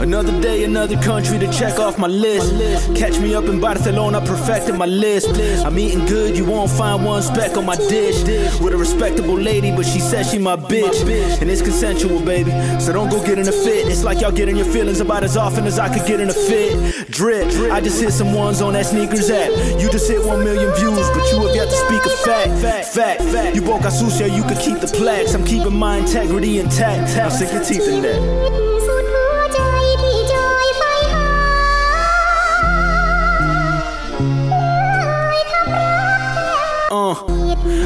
[0.00, 2.54] Another day, another country to check off my list.
[2.96, 5.28] Catch me up in Barcelona, perfecting my list.
[5.66, 8.22] I'm eating good, you won't find one speck on my dish.
[8.60, 11.02] With a respectable lady, but she says she my bitch.
[11.42, 12.50] And it's consensual, baby.
[12.80, 13.88] So don't go get in a fit.
[13.88, 16.32] It's like y'all getting your feelings about as often as I could get in a
[16.32, 17.10] fit.
[17.10, 19.50] Drip, I just hit some ones on that sneakers app.
[19.78, 22.86] You just hit one million views, but you have yet to speak a fact.
[22.94, 23.54] Fact, fact.
[23.54, 25.34] You broke a sucia, you could keep the plaques.
[25.34, 27.18] I'm keeping my integrity intact.
[27.18, 28.79] I'm sick your teeth in that.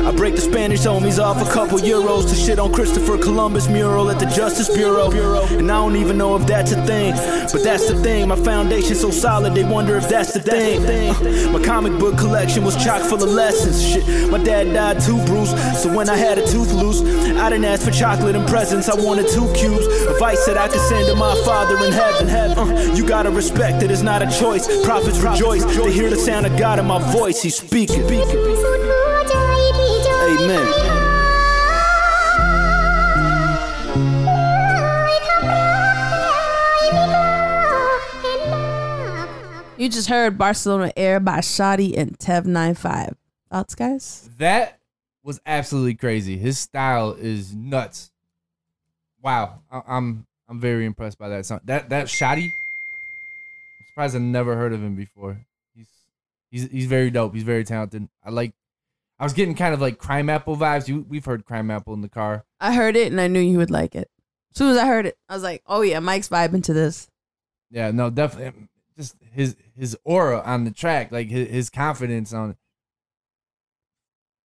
[0.04, 4.10] I break the Spanish homies off a couple euros to shit on Christopher Columbus mural
[4.10, 5.10] at the Justice Bureau.
[5.10, 7.14] And I don't even know if that's a thing,
[7.50, 8.28] but that's the thing.
[8.28, 10.84] My foundation's so solid, they wonder if that's the thing.
[10.84, 13.82] Uh, my comic book collection was chock full of lessons.
[13.82, 15.52] Shit, my dad died too, Bruce.
[15.82, 17.00] So when I had a tooth loose,
[17.38, 18.90] I didn't ask for chocolate and presents.
[18.90, 22.28] I wanted two cubes of ice that I could send to my father in heaven.
[22.58, 24.66] Uh, you gotta respect it, it's not a choice.
[24.84, 27.42] Prophets rejoice, they hear the sound of God in my voice.
[27.42, 28.02] He's speaking.
[30.44, 30.94] Amen.
[39.76, 43.14] You just heard Barcelona Heir by Shottie and TEV95.
[43.50, 44.30] Thoughts, guys?
[44.38, 44.78] That
[45.24, 46.38] was absolutely crazy.
[46.38, 48.12] His style is nuts.
[49.20, 51.60] Wow, I- I'm I'm very impressed by that song.
[51.64, 52.52] That that Shottie.
[52.52, 55.38] I'm surprised I never heard of him before.
[55.74, 55.88] He's
[56.50, 57.34] he's he's very dope.
[57.34, 58.08] He's very talented.
[58.24, 58.54] I like.
[59.24, 60.86] I was getting kind of like Crimeapple vibes.
[60.86, 62.44] You we've heard Crimeapple in the car.
[62.60, 64.10] I heard it and I knew you would like it.
[64.52, 67.08] As soon as I heard it, I was like, oh yeah, Mike's vibing to this.
[67.70, 68.48] Yeah, no, definitely.
[68.48, 68.68] Um,
[68.98, 72.56] just his his aura on the track, like his, his confidence on it.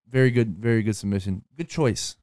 [0.10, 1.44] Very good, very good submission.
[1.58, 2.16] Good choice.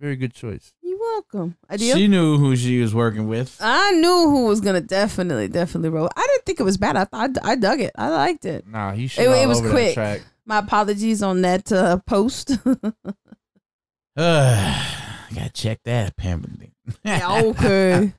[0.00, 0.72] Very good choice.
[0.82, 1.56] You're welcome.
[1.70, 1.94] Idea?
[1.94, 3.58] She knew who she was working with.
[3.60, 6.10] I knew who was gonna definitely, definitely roll.
[6.16, 6.96] I didn't think it was bad.
[6.96, 7.92] I thought I dug it.
[7.96, 8.66] I liked it.
[8.66, 10.24] Nah, he It, all it was over quick.
[10.46, 10.54] That track.
[10.54, 12.52] My apologies on that uh, post.
[14.16, 14.84] Uh,
[15.34, 16.72] gotta check that apparently.
[17.04, 18.12] yeah, okay.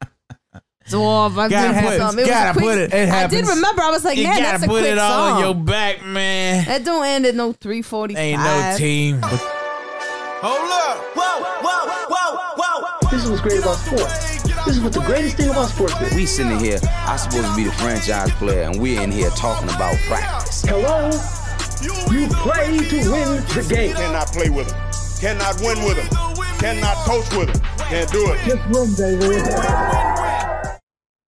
[0.86, 3.10] So if I Gotta did put- something, it was gotta a quick, put it- it
[3.10, 3.82] I did remember.
[3.82, 5.34] I was like, you man, gotta that's a put quick it all song.
[5.34, 6.64] on your back, man.
[6.66, 8.24] That don't end at no three forty five.
[8.24, 9.20] Ain't no team.
[9.22, 10.98] Hold up.
[11.18, 13.10] Whoa, whoa, whoa, whoa.
[13.12, 14.44] This is what's great about sports.
[14.66, 16.14] This is what the greatest thing about sports is.
[16.16, 19.68] We sitting here, I'm supposed to be the franchise player, and we're in here talking
[19.70, 20.62] about practice.
[20.64, 21.10] Hello?
[21.82, 23.96] You play to win the game.
[23.96, 24.82] Cannot play with him.
[25.20, 26.08] Cannot win with him.
[26.60, 27.62] Cannot coach with him.
[27.78, 28.40] Can't do it.
[28.46, 30.78] Just win, baby.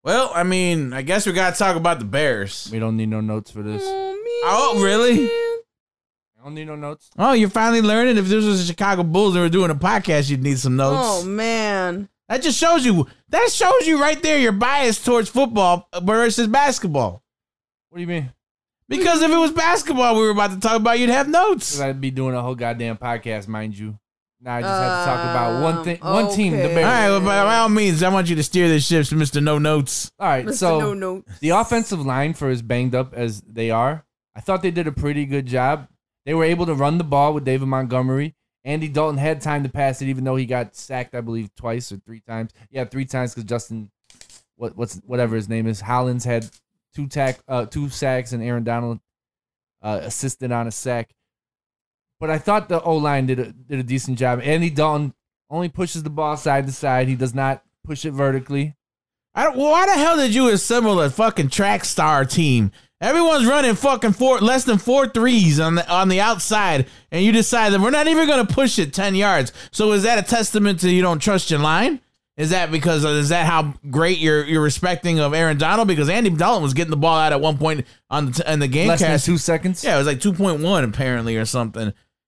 [0.02, 2.68] Well, I mean, I guess we gotta talk about the Bears.
[2.72, 3.82] We don't need no notes for this.
[3.84, 5.26] Oh, oh really?
[5.26, 7.10] I don't need no notes.
[7.18, 8.16] Oh, you're finally learning.
[8.16, 10.98] If this was the Chicago Bulls and we're doing a podcast, you'd need some notes.
[11.00, 12.08] Oh man.
[12.28, 13.06] That just shows you.
[13.28, 17.22] That shows you right there your bias towards football versus basketball.
[17.90, 18.32] What do you mean?
[18.90, 21.80] Because if it was basketball we were about to talk about, you'd have notes.
[21.80, 23.98] I'd be doing a whole goddamn podcast, mind you.
[24.42, 26.74] Now I just have to talk about one thing, Um, one team, the okay.
[26.74, 26.86] Bears.
[26.86, 29.40] All right, well, by, by all means, I want you to steer this ship, Mister
[29.40, 30.10] No Notes.
[30.18, 30.54] All right, Mr.
[30.54, 31.26] so No Note.
[31.40, 34.92] the offensive line, for as banged up as they are, I thought they did a
[34.92, 35.88] pretty good job.
[36.26, 38.34] They were able to run the ball with David Montgomery.
[38.64, 41.92] Andy Dalton had time to pass it, even though he got sacked, I believe, twice
[41.92, 42.52] or three times.
[42.70, 43.90] Yeah, three times because Justin,
[44.56, 46.48] what what's whatever his name is, Hollins had
[46.94, 49.00] two tack, uh, two sacks, and Aaron Donald
[49.82, 51.10] uh, assisted on a sack.
[52.18, 54.40] But I thought the O line did a did a decent job.
[54.42, 55.14] Andy Dalton
[55.48, 57.08] only pushes the ball side to side.
[57.08, 58.76] He does not push it vertically.
[59.34, 62.72] I don't, why the hell did you assemble a fucking track star team?
[63.00, 67.32] Everyone's running fucking four less than four threes on the on the outside, and you
[67.32, 69.52] decide that we're not even going to push it ten yards.
[69.70, 72.00] So is that a testament to you don't trust your line?
[72.40, 75.86] Is that because is that how great you're you're respecting of Aaron Donald?
[75.88, 78.58] Because Andy Dalton was getting the ball out at one point on the t- in
[78.60, 79.26] the game Less than cast.
[79.26, 79.84] two seconds.
[79.84, 81.82] Yeah, it was like two point one apparently or something.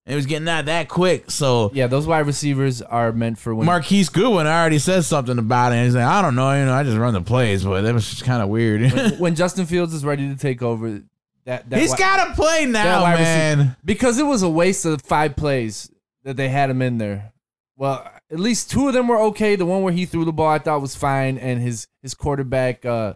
[0.05, 1.31] And it was getting out that quick.
[1.31, 5.73] So Yeah, those wide receivers are meant for when Marquise Goodwin already said something about
[5.73, 5.77] it.
[5.77, 7.93] And he's like, I don't know, you know, I just run the plays, but it
[7.95, 8.93] was just kind of weird.
[8.93, 11.03] when, when Justin Fields is ready to take over.
[11.45, 13.25] That, that He's got to play now, wide receiver-
[13.65, 13.77] man.
[13.85, 15.91] because it was a waste of five plays
[16.25, 17.33] that they had him in there.
[17.77, 19.57] Well, at least two of them were okay.
[19.57, 22.85] The one where he threw the ball, I thought was fine, and his his quarterback
[22.85, 23.14] uh,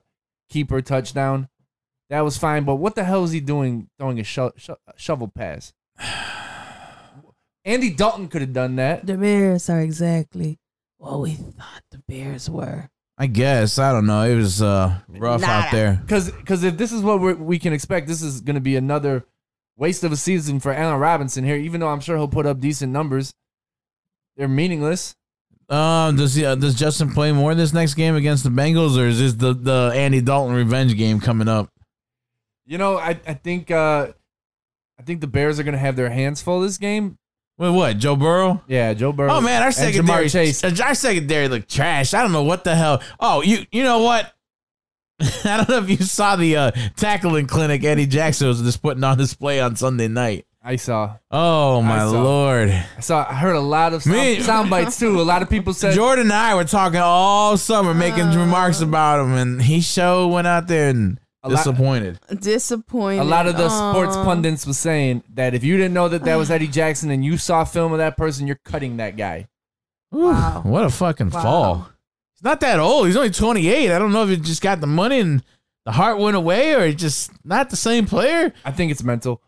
[0.50, 1.48] keeper touchdown,
[2.10, 2.64] that was fine.
[2.64, 5.72] But what the hell is he doing throwing a sho- sho- shovel pass?
[7.64, 9.06] Andy Dalton could have done that.
[9.06, 10.58] The Bears are exactly
[10.98, 12.90] what we thought the Bears were.
[13.18, 13.78] I guess.
[13.78, 14.22] I don't know.
[14.22, 15.98] It was uh, rough out there.
[16.02, 18.76] Because because if this is what we're, we can expect, this is going to be
[18.76, 19.24] another
[19.76, 21.56] waste of a season for Allen Robinson here.
[21.56, 23.32] Even though I'm sure he'll put up decent numbers,
[24.36, 25.16] they're meaningless.
[25.68, 29.06] Um, does he, uh, does Justin play more this next game against the Bengals, or
[29.06, 31.70] is this the, the Andy Dalton revenge game coming up?
[32.66, 34.08] You know, I I think uh,
[34.98, 37.18] I think the Bears are going to have their hands full this game.
[37.58, 37.98] Wait, what?
[37.98, 38.62] Joe Burrow?
[38.68, 39.32] Yeah, Joe Burrow.
[39.32, 40.62] Oh man, our secondary, Chase.
[40.62, 42.12] our secondary looked trash.
[42.12, 43.02] I don't know what the hell.
[43.18, 44.32] Oh, you you know what?
[45.20, 49.02] I don't know if you saw the uh, tackling clinic Eddie Jackson was just putting
[49.02, 50.46] on display on Sunday night.
[50.68, 51.16] I saw.
[51.30, 52.22] Oh my I saw.
[52.22, 52.70] lord!
[52.70, 53.24] I saw.
[53.28, 55.20] I heard a lot of sound, Me- sound bites too.
[55.20, 58.80] A lot of people said Jordan and I were talking all summer, making uh, remarks
[58.80, 62.18] about him, and he show went out there and A lot- disappointed.
[62.40, 63.20] Disappointed.
[63.20, 66.34] a lot of the sports pundits was saying that if you didn't know that that
[66.36, 69.46] was Eddie Jackson and you saw film of that person, you're cutting that guy.
[70.10, 70.62] Wow.
[70.64, 71.42] What a fucking Wow.
[71.42, 71.88] fall!
[72.34, 73.06] He's not that old.
[73.06, 73.92] He's only twenty eight.
[73.94, 75.42] I don't know if he just got the money and
[75.84, 78.52] the heart went away, or he just not the same player.
[78.64, 79.40] I think it's mental.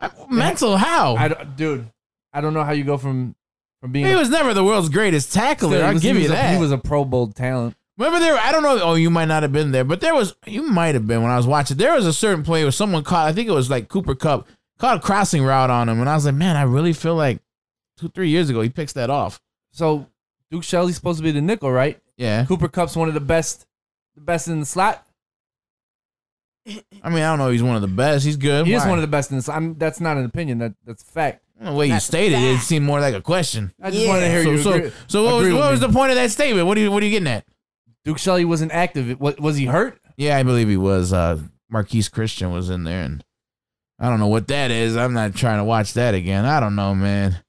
[0.30, 1.16] Mental how?
[1.16, 1.90] I don't- dude,
[2.32, 3.34] I don't know how you go from
[3.80, 4.06] from being.
[4.06, 5.82] he a- was never the world's greatest tackler.
[5.82, 6.54] I'll give he you was a- that.
[6.54, 7.76] he was a Pro Bowl talent.
[7.98, 8.36] Remember there?
[8.36, 8.78] I don't know.
[8.82, 10.34] Oh, you might not have been there, but there was.
[10.46, 11.78] You might have been when I was watching.
[11.78, 13.26] There was a certain play where someone caught.
[13.26, 14.46] I think it was like Cooper Kupp
[14.78, 17.40] caught a crossing route on him, and I was like, man, I really feel like
[17.96, 19.40] two, three years ago he picks that off.
[19.72, 20.06] So
[20.50, 21.98] Duke Shelley's supposed to be the nickel, right?
[22.18, 22.44] Yeah.
[22.44, 23.64] Cooper Kupp's one of the best,
[24.14, 25.05] the best in the slot.
[27.02, 27.50] I mean, I don't know.
[27.50, 28.24] He's one of the best.
[28.24, 28.66] He's good.
[28.66, 28.88] He is Why?
[28.90, 29.56] one of the best in the slot.
[29.58, 30.58] I'm, that's not an opinion.
[30.58, 31.42] That that's a fact.
[31.60, 33.72] The way you That's stated it, it seemed more like a question.
[33.80, 34.58] I just wanted to hear so, you.
[34.58, 35.86] so, agree- so what was, agree with what was me.
[35.86, 36.66] the point of that statement?
[36.66, 37.46] What are you What are you getting at?
[38.04, 39.08] Duke Shelley wasn't active.
[39.10, 39.98] It- Was, was he hurt?
[40.18, 41.12] Yeah, I believe he was.
[41.14, 41.38] Uh,
[41.70, 43.24] Marquise Christian was in there, and
[43.98, 44.96] I don't know what that is.
[44.96, 46.44] I'm not trying to watch that again.
[46.44, 47.40] I don't know, man.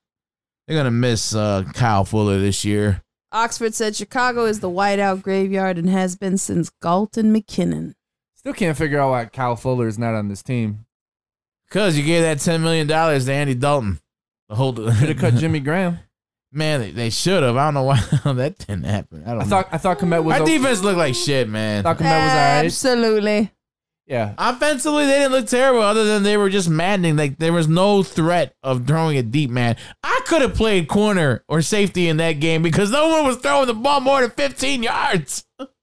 [0.68, 3.02] They're gonna miss uh, Kyle Fuller this year.
[3.34, 7.94] Oxford said Chicago is the whiteout graveyard and has been since Galton McKinnon.
[8.38, 10.86] Still can't figure out why Kyle Fuller is not on this team.
[11.70, 14.00] Cause you gave that ten million dollars to Andy Dalton.
[14.48, 16.00] The whole Could have cut Jimmy Graham.
[16.54, 17.58] Man, they, they should have.
[17.58, 19.24] I don't know why that didn't happen.
[19.26, 19.50] I don't I know.
[19.50, 20.36] thought I thought Kmet was.
[20.38, 21.84] Our o- defense looked like shit, man.
[21.84, 22.66] thought Kmet was alright.
[22.66, 23.52] Absolutely.
[24.10, 27.18] Yeah, Offensively, they didn't look terrible, other than they were just maddening.
[27.18, 29.76] Like there was no threat of throwing a deep, man.
[30.02, 33.68] I could have played corner or safety in that game because no one was throwing
[33.68, 35.44] the ball more than 15 yards.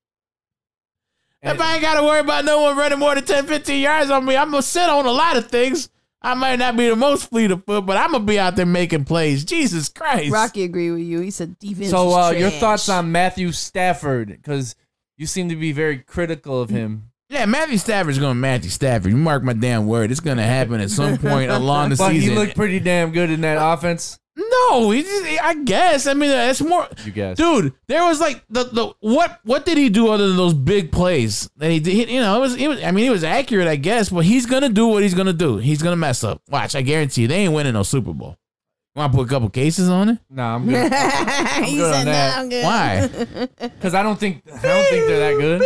[1.45, 4.11] if I ain't got to worry about no one running more than 10, 15 yards
[4.11, 5.89] on me, I'm gonna sit on a lot of things.
[6.23, 8.65] I might not be the most fleet of foot, but I'm gonna be out there
[8.65, 9.45] making plays.
[9.45, 10.33] Jesus Christ.
[10.33, 11.21] Rocky agree with you.
[11.21, 11.91] He said defense.
[11.91, 12.61] So, uh, your trash.
[12.61, 14.29] thoughts on Matthew Stafford?
[14.29, 14.75] Because
[15.17, 17.11] you seem to be very critical of him.
[17.29, 19.11] Yeah, Matthew Stafford's going to Matthew Stafford.
[19.11, 20.11] You mark my damn word.
[20.11, 22.31] It's going to happen at some point along the but season.
[22.31, 24.19] he looked pretty damn good in that offense.
[24.37, 26.07] No, he just, I guess.
[26.07, 26.89] I mean, that's more.
[27.05, 27.37] You guess.
[27.37, 27.73] dude.
[27.87, 31.49] There was like the the what what did he do other than those big plays
[31.57, 32.11] that he did?
[32.11, 32.83] You know, it was, it was.
[32.83, 35.59] I mean, he was accurate, I guess, but he's gonna do what he's gonna do.
[35.59, 36.43] He's gonna mess up.
[36.49, 38.37] Watch, I guarantee you, they ain't winning no Super Bowl.
[38.97, 40.19] Want to put a couple cases on it?
[40.31, 40.93] Nah, I'm good.
[40.93, 42.39] I'm He good said, on "Nah, that.
[42.39, 43.49] I'm good." Why?
[43.75, 45.63] Because I don't think I don't think they're that good.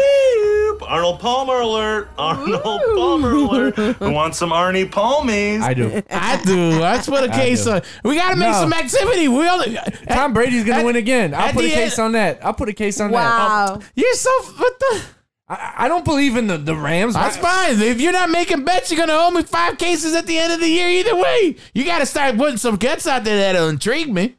[0.88, 2.08] Arnold Palmer alert!
[2.16, 3.74] Arnold Palmer alert!
[3.74, 5.60] Who wants some Arnie Palmies?
[5.60, 6.02] I do.
[6.10, 6.70] I do.
[6.80, 7.72] Let's put a I case do.
[7.72, 7.82] on.
[8.04, 8.60] We got to make No.
[8.60, 9.28] some activity.
[9.28, 9.76] We only.
[9.76, 11.34] Uh, Tom Brady's gonna at- win again.
[11.34, 12.38] I'll at put a the case end- on that.
[12.44, 13.16] I'll put a case on that.
[13.16, 13.80] Wow.
[13.94, 15.02] You're so what the.
[15.48, 17.14] I, I don't believe in the, the Rams.
[17.14, 17.80] That's fine.
[17.80, 20.60] If you're not making bets, you're gonna owe me five cases at the end of
[20.60, 20.88] the year.
[20.88, 24.37] Either way, you got to start putting some bets out there that'll intrigue me.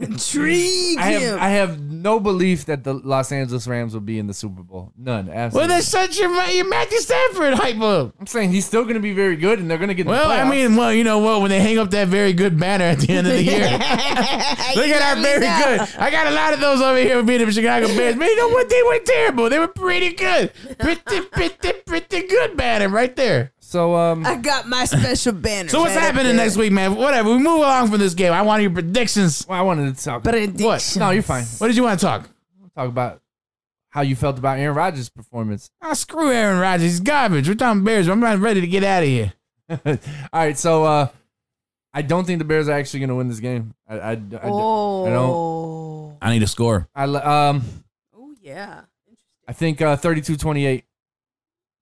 [0.00, 1.22] Intrigue I him.
[1.22, 4.62] have I have no belief that the Los Angeles Rams will be in the Super
[4.62, 4.92] Bowl.
[4.96, 5.26] None.
[5.26, 5.68] Well, Absolutely.
[5.68, 8.14] then shut your your Matthew Stafford hype up.
[8.18, 10.06] I'm saying he's still going to be very good, and they're going to get.
[10.06, 11.40] Well, I mean, well, you know what?
[11.42, 13.60] When they hang up that very good banner at the end of the year,
[14.76, 15.96] look at our very good.
[15.98, 18.16] I got a lot of those over here with being the Chicago Bears.
[18.16, 18.68] Man, you know what?
[18.68, 19.50] They were terrible.
[19.50, 20.52] They were pretty good.
[20.78, 23.52] Pretty, pretty, pretty good banner right there.
[23.70, 25.68] So um, I got my special banner.
[25.68, 26.96] So what's right happening next week, man?
[26.96, 27.30] Whatever.
[27.30, 28.32] We move along from this game.
[28.32, 29.46] I want your predictions.
[29.48, 30.24] well, I wanted to talk.
[30.24, 30.96] What?
[30.98, 31.44] No, you're fine.
[31.58, 32.28] What did you want to talk?
[32.74, 33.20] Talk about
[33.90, 35.70] how you felt about Aaron Rodgers' performance.
[35.82, 36.82] Oh, screw Aaron Rodgers.
[36.82, 37.48] He's garbage.
[37.48, 38.08] We're talking Bears.
[38.08, 39.32] I'm not ready to get out of here.
[39.70, 39.96] All
[40.32, 41.08] right, so uh,
[41.94, 43.74] I don't think the Bears are actually going to win this game.
[43.88, 45.06] I, I, I, I Oh.
[45.06, 46.18] don't.
[46.22, 46.88] I need a score.
[46.94, 47.62] I li- um,
[48.16, 48.82] Oh yeah.
[49.48, 50.82] I think uh, 32-28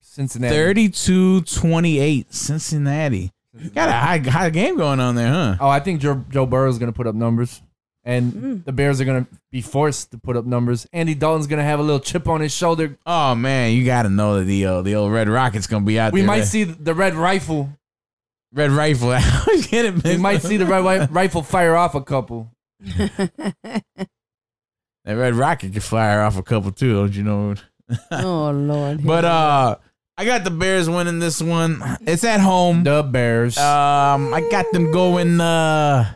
[0.08, 0.54] Cincinnati.
[0.54, 3.32] 32 28 Cincinnati.
[3.74, 5.56] Got a high, high game going on there, huh?
[5.60, 7.60] Oh, I think Joe, Joe Burrow is going to put up numbers,
[8.04, 8.64] and Mm.
[8.64, 10.86] the Bears are going to be forced to put up numbers.
[10.92, 12.96] Andy Dalton's going to have a little chip on his shoulder.
[13.06, 15.98] Oh man, you got to know that the uh, the old Red Rocket's gonna be
[15.98, 16.24] out We there.
[16.30, 17.70] We might see the red rifle.
[18.52, 19.10] Red Rifle.
[19.12, 20.04] I get it.
[20.04, 22.50] We might see the red rifle fire off a couple.
[22.82, 23.82] that
[25.06, 27.54] Red Rocket can fire off a couple too, don't you know?
[28.10, 29.02] Oh Lord.
[29.04, 29.76] But uh,
[30.18, 31.80] I got the Bears winning this one.
[32.00, 32.82] It's at home.
[32.82, 33.56] The Bears.
[33.56, 36.12] Um, I got them going uh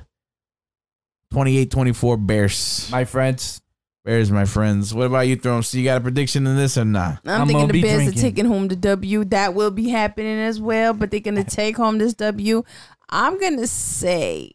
[1.33, 2.89] 28-24 Bears.
[2.91, 3.63] My friends.
[4.05, 4.93] Bears, my friends.
[4.93, 5.65] What about you, Throm?
[5.65, 7.21] So you got a prediction in this or not?
[7.25, 8.19] I'm, I'm thinking the Bears drinking.
[8.19, 9.25] are taking home the W.
[9.27, 12.65] That will be happening as well, but they're gonna take home this W.
[13.09, 14.51] I'm gonna say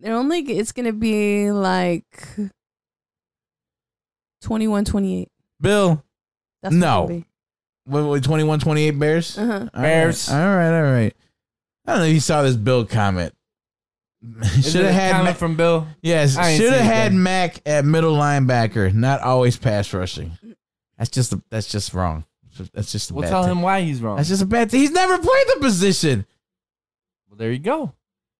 [0.00, 2.26] they're only it's gonna be like
[4.42, 5.28] 21-28.
[5.60, 6.02] Bill,
[6.62, 7.22] That's No.
[7.84, 9.38] What it'll what, what 21-28 Bears?
[9.38, 9.52] Uh-huh.
[9.52, 9.72] All right.
[9.82, 10.28] Bears.
[10.28, 11.14] All right, all right.
[11.86, 13.34] I don't know if you saw this Bill comment.
[14.60, 15.86] Should have had comment Mack, from Bill.
[16.02, 17.22] yes, I should have had then.
[17.22, 20.32] Mack at middle linebacker, not always pass rushing.
[20.98, 22.26] That's just a, that's just wrong.
[22.74, 23.52] That's just a We'll bad tell thing.
[23.52, 24.18] him why he's wrong.
[24.18, 24.80] That's just a bad thing.
[24.80, 26.26] He's never played the position.
[27.30, 27.94] well, there you go.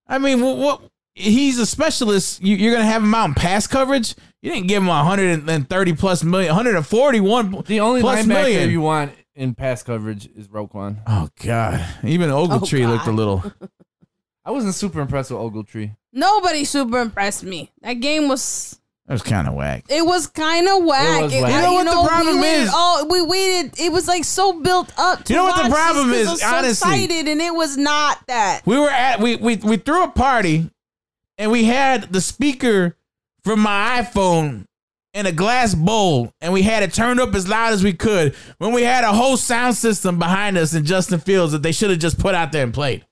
[0.07, 0.81] I mean, what, what
[1.15, 2.43] he's a specialist.
[2.43, 4.13] You, you're gonna have him out in pass coverage.
[4.43, 7.63] You didn't give him 130 plus million, 141.
[7.65, 8.69] The only plus linebacker million.
[8.69, 10.97] you want in pass coverage is Roquan.
[11.07, 11.85] Oh God!
[12.03, 13.43] Even Ogletree oh, looked a little.
[14.45, 15.95] I wasn't super impressed with Ogletree.
[16.13, 17.71] Nobody super impressed me.
[17.81, 19.85] That game was That was kind of whack.
[19.87, 21.21] it was kind of whack.
[21.21, 21.43] was whack.
[21.43, 22.71] I- You know what the problem we waited is?
[22.73, 23.79] all- we waited.
[23.79, 25.23] It was like so built up.
[25.25, 26.47] To You know what the watch this problem 'cause is, I was so
[26.87, 27.03] honestly?
[27.05, 28.61] excited, and it was not that.
[28.65, 30.69] We were at we we we threw a party,
[31.37, 32.97] and we had the speaker
[33.43, 34.65] from my iPhone
[35.13, 38.33] in a glass bowl, and we had it turned up as loud as we could.
[38.59, 41.89] When we had a whole sound system behind us and Justin Fields that they should
[41.89, 43.05] have just put out there and played.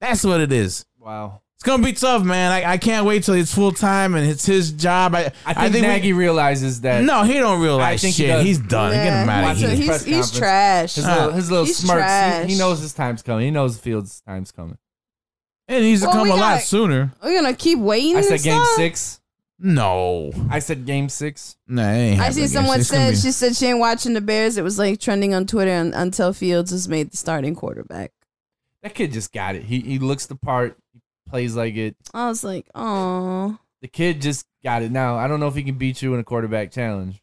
[0.00, 0.84] That's what it is.
[0.98, 1.40] Wow.
[1.54, 2.50] It's gonna be tough, man.
[2.50, 5.14] I, I can't wait till it's full time and it's his job.
[5.14, 7.04] I I think, Nagy we, realizes that.
[7.04, 8.26] no, he don't realize I think shit.
[8.26, 8.44] does.
[8.44, 8.90] He's done.
[8.92, 9.68] Get him Yeah, out of here.
[9.70, 10.96] his he's- he's trash.
[10.96, 11.92] His little, his little He's smirks.
[12.02, 12.50] He, trash.
[12.50, 13.44] he knows his time's coming.
[13.44, 14.76] He knows Fields' time's coming.
[15.68, 17.12] It needs to Well, come a lot gotta- sooner.
[17.22, 18.16] We're gonna keep waiting.
[18.16, 18.76] I and said game stuff?
[18.76, 19.20] six.
[19.64, 21.56] No, I said game six.
[21.68, 24.56] no, it I see someone said be- she said she ain't watching the Bears.
[24.56, 28.10] It was like trending on Twitter un- until Fields is made the starting quarterback.
[28.82, 29.62] That kid just got it.
[29.62, 30.76] He he looks the part.
[30.92, 31.00] He
[31.30, 31.94] plays like it.
[32.12, 34.90] I was like, oh, The kid just got it.
[34.90, 37.22] Now I don't know if he can beat you in a quarterback challenge.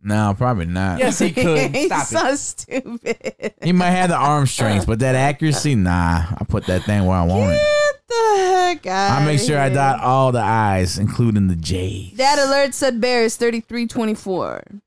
[0.00, 1.00] No, probably not.
[1.00, 1.70] Yes, he could.
[1.74, 2.36] he's so it.
[2.38, 3.54] stupid.
[3.62, 6.24] He might have the arm strength, but that accuracy, nah.
[6.30, 7.87] I put that thing where I want it.
[8.18, 9.20] Get the heck out.
[9.22, 12.16] I make sure I dot all the I's, including the J's.
[12.16, 14.80] That alert said Bears 33-24.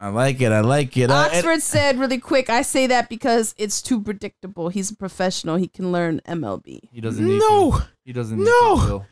[0.00, 0.52] I like it.
[0.52, 1.10] I like it.
[1.10, 4.68] Uh, Oxford said really quick, I say that because it's too predictable.
[4.68, 5.56] He's a professional.
[5.56, 6.80] He can learn MLB.
[6.92, 7.70] He doesn't need No.
[7.78, 7.86] to.
[8.04, 8.76] He doesn't need No.
[8.86, 9.06] to.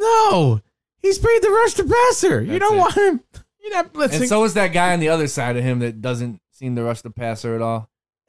[0.00, 0.60] No,
[1.02, 2.40] he's paid the rush to passer.
[2.40, 2.78] you don't it.
[2.78, 3.20] want him.
[3.60, 4.20] You're not blitzing.
[4.20, 6.82] And so is that guy on the other side of him that doesn't seem to
[6.84, 7.90] rush the passer at all.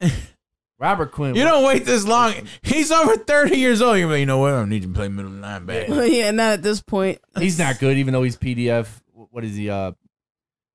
[0.80, 1.34] Robert Quinn.
[1.34, 2.32] You don't wait this long.
[2.62, 3.98] He's over 30 years old.
[3.98, 4.54] You're like, you know what?
[4.54, 6.10] I don't need to play middle linebacker.
[6.10, 7.18] yeah, not at this point.
[7.38, 8.88] He's not good, even though he's PFF.
[9.12, 9.68] What is he?
[9.68, 9.92] Uh,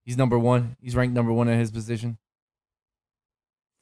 [0.05, 0.77] he's number one.
[0.79, 2.19] He's ranked number one at his position.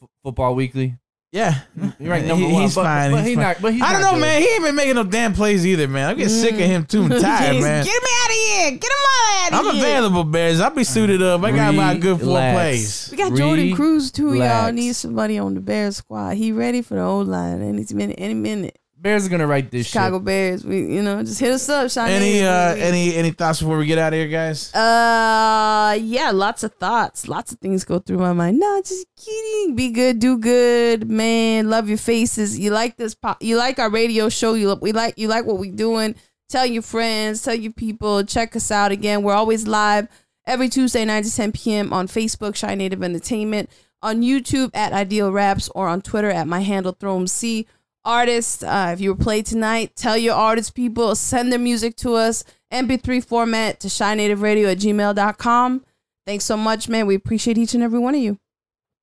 [0.01, 0.97] F- Football Weekly.
[1.33, 1.97] Yeah, mm.
[1.97, 2.61] He ranked number He- one.
[2.61, 3.11] He's but, fine.
[3.11, 3.43] But he's he fine.
[3.43, 3.57] not.
[3.59, 4.21] But he's I don't not know, good.
[4.21, 4.41] man.
[4.43, 6.11] He ain't been making no damn plays either, man.
[6.11, 7.05] I'm getting sick of him too.
[7.05, 7.21] I'm mm.
[7.21, 7.83] tired, man.
[7.83, 8.71] Get him out of here.
[8.71, 9.71] Get him all out of here.
[9.71, 10.59] I'm available, Bears.
[10.61, 11.41] I'll be suited up.
[11.41, 12.55] I got about a good four Relax.
[12.55, 13.09] plays.
[13.11, 14.71] We got Jordan Cruz too, y'all.
[14.71, 16.35] Need somebody on the Bears squad.
[16.35, 18.77] He ready for the old line any minute, any minute.
[19.03, 20.25] Bears are gonna write this Chicago shit.
[20.25, 20.65] Bears.
[20.65, 22.07] We, you know, just hit us up, Sean.
[22.07, 24.73] Any uh, any any thoughts before we get out of here, guys?
[24.73, 28.61] Uh, yeah, lots of thoughts, lots of things go through my mind.
[28.61, 29.75] No, just kidding.
[29.75, 31.69] Be good, do good, man.
[31.69, 32.57] Love your faces.
[32.57, 33.13] You like this?
[33.13, 34.53] Po- you like our radio show?
[34.53, 36.15] You we like you like what we doing?
[36.47, 38.23] Tell your friends, tell your people.
[38.23, 39.21] Check us out again.
[39.21, 40.07] We're always live
[40.47, 41.91] every Tuesday, nine to ten p.m.
[41.91, 43.69] on Facebook, Chi-Native Entertainment,
[44.01, 47.65] on YouTube at Ideal Raps, or on Twitter at my handle ThrowEmC.
[48.05, 52.15] Artists, uh, if you were played tonight, tell your artist people, send their music to
[52.15, 55.85] us, MP3 format to chinativeradio at gmail.com.
[56.25, 57.07] Thanks so much, man.
[57.07, 58.39] We appreciate each and every one of you.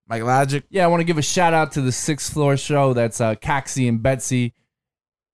[0.09, 0.65] Mic Logik.
[0.71, 2.93] Yeah, I want to give a shout out to the sixth floor show.
[2.93, 4.55] That's uh, Coxie and Betsy.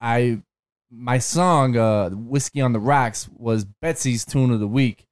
[0.01, 0.43] I
[0.91, 5.07] my song uh, "Whiskey on the Rocks" was Betsy's tune of the week,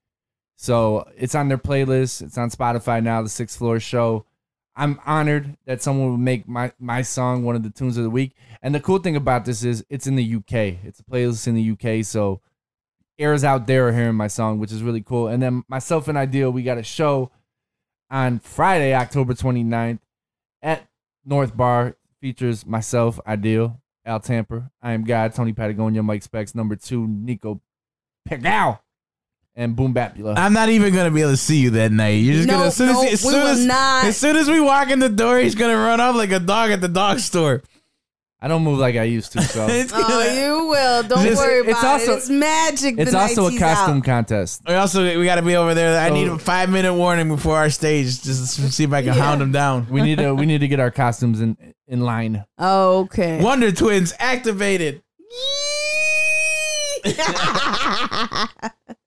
[0.56, 2.20] so it's on their playlist.
[2.20, 3.22] It's on Spotify now.
[3.22, 4.26] The sixth floor show.
[4.76, 8.10] I'm honored that someone would make my my song one of the tunes of the
[8.10, 8.34] week.
[8.62, 10.84] And the cool thing about this is it's in the UK.
[10.84, 12.40] It's a playlist in the UK, so
[13.18, 15.28] airs out there are hearing my song, which is really cool.
[15.28, 17.30] And then myself and Ideal, we got a show
[18.10, 20.00] on Friday, October 29th
[20.62, 20.88] at
[21.24, 21.96] North Bar.
[22.20, 27.60] Features myself, Ideal, Al Tamper, I Am God, Tony Patagonia, Mike Specs, number two, Nico
[28.26, 28.78] Pegao,
[29.56, 30.36] and Boom Bapula.
[30.36, 32.20] I'm not even gonna be able to see you that night.
[32.22, 34.04] You're just No, gonna as soon no, as, as soon as, not.
[34.04, 36.70] as soon as we walk in the door, he's gonna run off like a dog
[36.70, 37.62] at the dog store.
[38.40, 41.02] I don't move like I used to, so It's Oh, you will.
[41.04, 42.16] Don't It's- worry about it's also- it.
[42.16, 42.98] It's magic.
[42.98, 44.04] it's the also nights a he's costume out.
[44.04, 44.60] contest.
[44.68, 45.98] we also we got to be over there.
[45.98, 49.02] I So- need a five minute warning before our stage, just to see if I
[49.02, 49.86] can hound him down.
[49.88, 51.56] We need to we need to get our costumes in
[51.88, 52.44] in line.
[52.58, 53.40] Oh, okay.
[53.42, 55.00] Wonder Twins activated.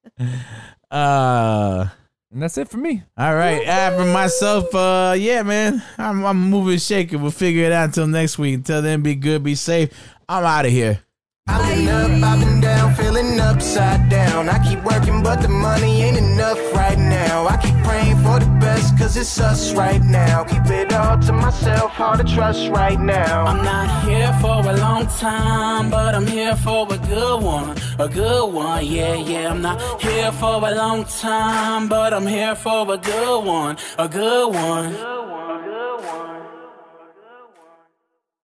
[0.90, 1.88] Uh,
[2.32, 3.04] And that's it for me.
[3.18, 3.64] all right.
[3.98, 7.22] For myself, uh, yeah, man, I'm I'm moving, shaking.
[7.22, 8.56] We'll figure it out until next week.
[8.56, 9.90] Until then, be good, be safe.
[10.30, 11.00] I'm out of here.
[11.48, 14.50] I've been up, I've been down, feeling upside down.
[14.50, 17.48] I keep working, but the money ain't enough right now.
[17.48, 20.44] I keep praying for the best, cause it's us right now.
[20.44, 23.46] Keep it all to myself, hard to trust right now.
[23.46, 27.78] I'm not here for a long time, but I'm here for a good one.
[27.98, 29.50] A good one, yeah, yeah.
[29.50, 33.78] I'm not here for a long time, but I'm here for a good one.
[33.98, 35.18] A good one.